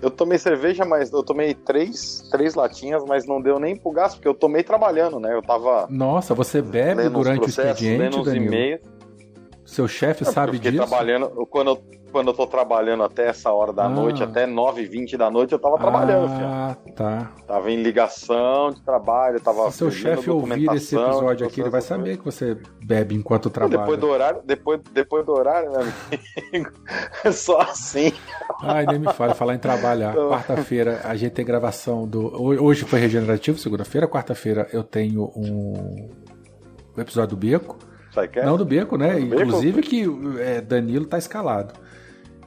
[0.00, 4.16] Eu tomei cerveja, mas eu tomei três, três latinhas, mas não deu nem pro gasto,
[4.16, 5.34] porque eu tomei trabalhando, né?
[5.34, 8.46] Eu tava Nossa, você bebe lendo durante o lendo expediente, uns Danilo?
[8.46, 8.80] e-mails.
[9.64, 10.86] Seu chefe É, porque sabe eu fiquei disso?
[10.86, 11.82] trabalhando, eu- quando, eu,
[12.14, 13.88] quando eu tô trabalhando até essa hora da Ah.
[13.88, 16.46] noite, até 9 h 20 da noite, eu tava trabalhando, filho.
[16.46, 17.32] Ah, tá.
[17.44, 19.68] Tava em ligação de trabalho, tava.
[19.72, 23.68] Se seu chefe ouvir esse episódio aqui, ele vai saber que você bebe enquanto Depois
[23.70, 23.96] trabalha.
[23.96, 26.70] do horário, depois, depois do horário, meu amigo,
[27.24, 28.12] é só assim.
[28.62, 30.12] Ai, nem me fale, falar em trabalhar.
[30.12, 30.30] Então.
[30.30, 32.28] Quarta-feira a gente tem gravação do.
[32.28, 34.06] ho- Hoje foi regenerativo, segunda-feira.
[34.06, 36.08] Quarta-feira eu tenho um.
[36.96, 37.76] O episódio do Beco.
[38.36, 38.44] É?
[38.46, 39.14] Não do Beco, né?
[39.18, 39.42] Do Beco?
[39.42, 40.04] Inclusive que
[40.38, 41.74] é, Danilo tá escalado.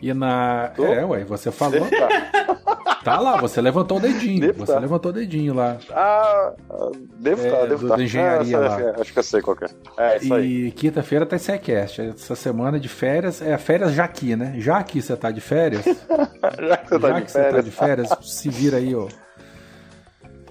[0.01, 0.71] E na.
[0.75, 0.85] Tô.
[0.85, 1.81] É, ué, você falou.
[1.89, 2.97] Tá.
[3.03, 4.41] Tá lá, você levantou o dedinho.
[4.41, 4.79] Deve Você tá.
[4.79, 5.77] levantou o dedinho lá.
[5.91, 7.95] Ah, ah, devo É, estar, devo estar.
[7.95, 8.95] da engenharia Ah, lá.
[8.99, 9.69] Acho que eu sei qual que é.
[9.97, 10.67] É, isso aí.
[10.67, 11.99] E quinta-feira tá em Sequest.
[11.99, 14.55] Essa semana de férias é férias já aqui, né?
[14.57, 15.85] Já aqui você tá de férias.
[16.59, 18.93] Já que você tá já de que você tá férias, de férias, se vira aí,
[18.93, 19.07] ó.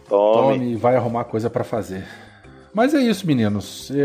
[0.09, 0.55] tome.
[0.59, 2.05] Tome e vai arrumar coisa pra fazer.
[2.72, 3.90] Mas é isso, meninos.
[3.90, 3.99] Eu,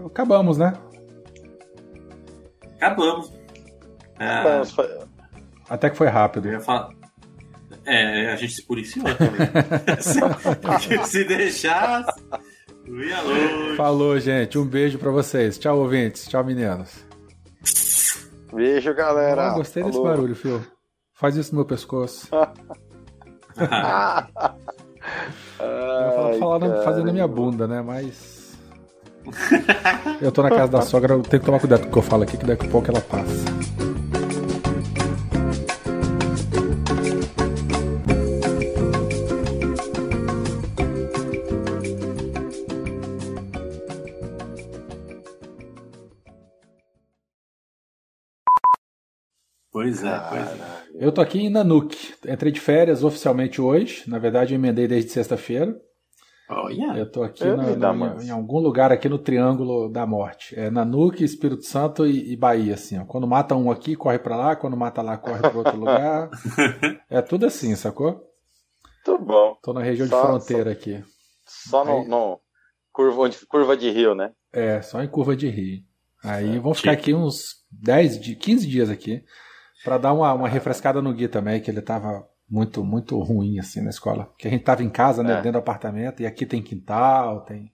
[0.00, 0.72] eu- acabamos, né?
[2.76, 3.32] Acabamos.
[4.18, 4.88] É, Vamos, fa-
[5.68, 6.46] Até que foi rápido.
[6.48, 6.90] eu ia falar.
[7.86, 9.48] É, a gente se policiou também.
[10.00, 12.20] se, se deixasse.
[13.76, 14.58] Falou, gente.
[14.58, 15.58] Um beijo pra vocês.
[15.58, 16.26] Tchau, ouvintes.
[16.26, 17.04] Tchau, meninos.
[18.52, 19.48] Beijo, galera.
[19.50, 20.08] Ah, gostei desse Falou.
[20.10, 20.66] barulho, Fio.
[21.14, 22.28] Faz isso no meu pescoço.
[25.60, 26.82] Eu ia falar, Ai, cara.
[26.82, 27.82] fazendo na minha bunda, né?
[27.82, 28.56] Mas.
[30.20, 32.02] Eu tô na casa da sogra, eu tenho que tomar cuidado com o que eu
[32.02, 33.44] falo aqui, que daqui a pouco ela passa.
[49.90, 50.78] Pois é, pois é.
[50.94, 52.14] Eu tô aqui em Nanuque.
[52.28, 54.02] Entrei de férias oficialmente hoje.
[54.08, 55.74] Na verdade, eu emendei desde sexta-feira.
[56.50, 60.58] Olha, Eu tô aqui Eu na- na- em algum lugar aqui no Triângulo da Morte.
[60.58, 62.98] É Nanuque, Espírito Santo e, e Bahia, assim.
[62.98, 63.04] Ó.
[63.04, 64.56] Quando mata um aqui, corre pra lá.
[64.56, 66.30] Quando mata lá, corre pra outro lugar.
[67.10, 68.22] É tudo assim, sacou?
[69.06, 69.56] Muito bom.
[69.62, 71.02] Tô na região Só- de fronteira aqui.
[71.46, 72.40] Só no, no
[72.92, 74.32] curva, onde- curva de rio, né?
[74.52, 75.82] É, só em curva de rio.
[76.24, 79.22] Aí É, vão ficar aqui uns 10, di- 15 dias aqui.
[79.88, 83.80] Pra dar uma, uma refrescada no Gui também, que ele tava muito, muito ruim assim
[83.82, 84.24] na escola.
[84.26, 85.36] Porque a gente tava em casa, né, É.
[85.36, 87.72] dentro do apartamento, e aqui tem quintal, tem.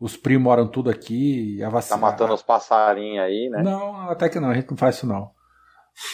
[0.00, 1.56] Os primos moram tudo aqui.
[1.58, 1.96] e A Tá vacina.
[1.98, 3.62] matando os passarinhos aí, né?
[3.62, 5.30] Não, até que não, a gente não faz isso não.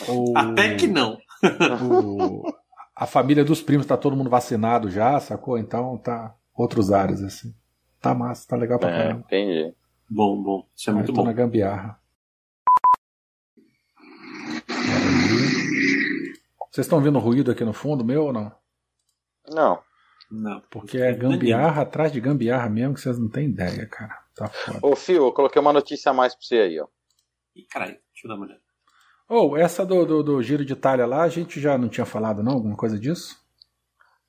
[0.09, 1.16] O- até que não.
[1.82, 2.42] o-
[2.94, 5.56] a família dos primos tá todo mundo vacinado já, sacou?
[5.59, 7.54] Então tá outros áreas assim.
[8.00, 9.20] Tá massa, tá legal pra É, caramba.
[9.26, 9.74] entendi.
[10.11, 10.64] Bom, bom.
[10.74, 11.26] Isso é muito Eu tô bom.
[11.26, 11.98] na gambiarra.
[16.70, 18.53] Vocês estão ouvindo ruído aqui no fundo, meu ou não?
[19.49, 19.82] Não.
[20.30, 20.61] Não.
[20.70, 24.18] Porque é gambiarra atrás de gambiarra mesmo, que vocês não têm ideia, cara.
[24.34, 24.78] Tá foda.
[24.82, 26.86] Ô, Fio, eu coloquei uma notícia a mais pra você aí, ó.
[27.57, 28.61] Ih, caralho, deixa eu dar uma olhada.
[29.28, 32.42] Ou, essa do, do, do Giro de Itália lá, a gente já não tinha falado,
[32.42, 32.53] não?
[32.53, 33.36] Alguma coisa disso?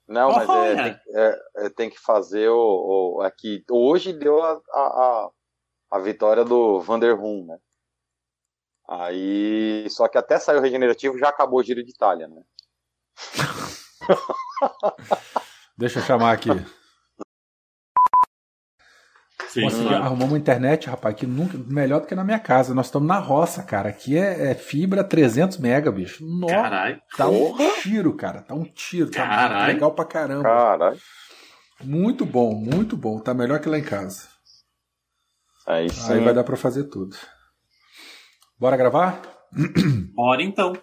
[0.08, 3.64] Não, mas é, tem, é, é, tem que fazer o, o- Aqui.
[3.70, 5.30] Hoje deu a, a, a,
[5.92, 7.60] a vitória do Vanderhum, né?
[8.92, 12.42] Aí, só que até sair o regenerativo já acabou o Giro de Itália, né?
[15.78, 16.50] Deixa eu chamar aqui.
[19.48, 22.74] Sim, arrumar uma internet, rapaz, que nunca melhor do que na minha casa.
[22.74, 23.90] Nós estamos na roça, cara.
[23.90, 26.26] Aqui é, é fibra 300 mega, bicho.
[26.26, 27.02] Nossa, Caralho.
[27.16, 28.42] tá um tiro, cara.
[28.42, 29.12] Tá um tiro.
[29.12, 29.74] Tá Caralho.
[29.74, 30.44] legal pra caramba.
[30.44, 31.00] Caralho.
[31.82, 33.20] Muito bom, muito bom.
[33.20, 34.28] Tá melhor que lá em casa.
[35.66, 36.14] Aí sim.
[36.14, 37.16] Aí vai dar pra fazer tudo.
[38.60, 39.22] Bora gravar?
[40.14, 40.74] Bora então.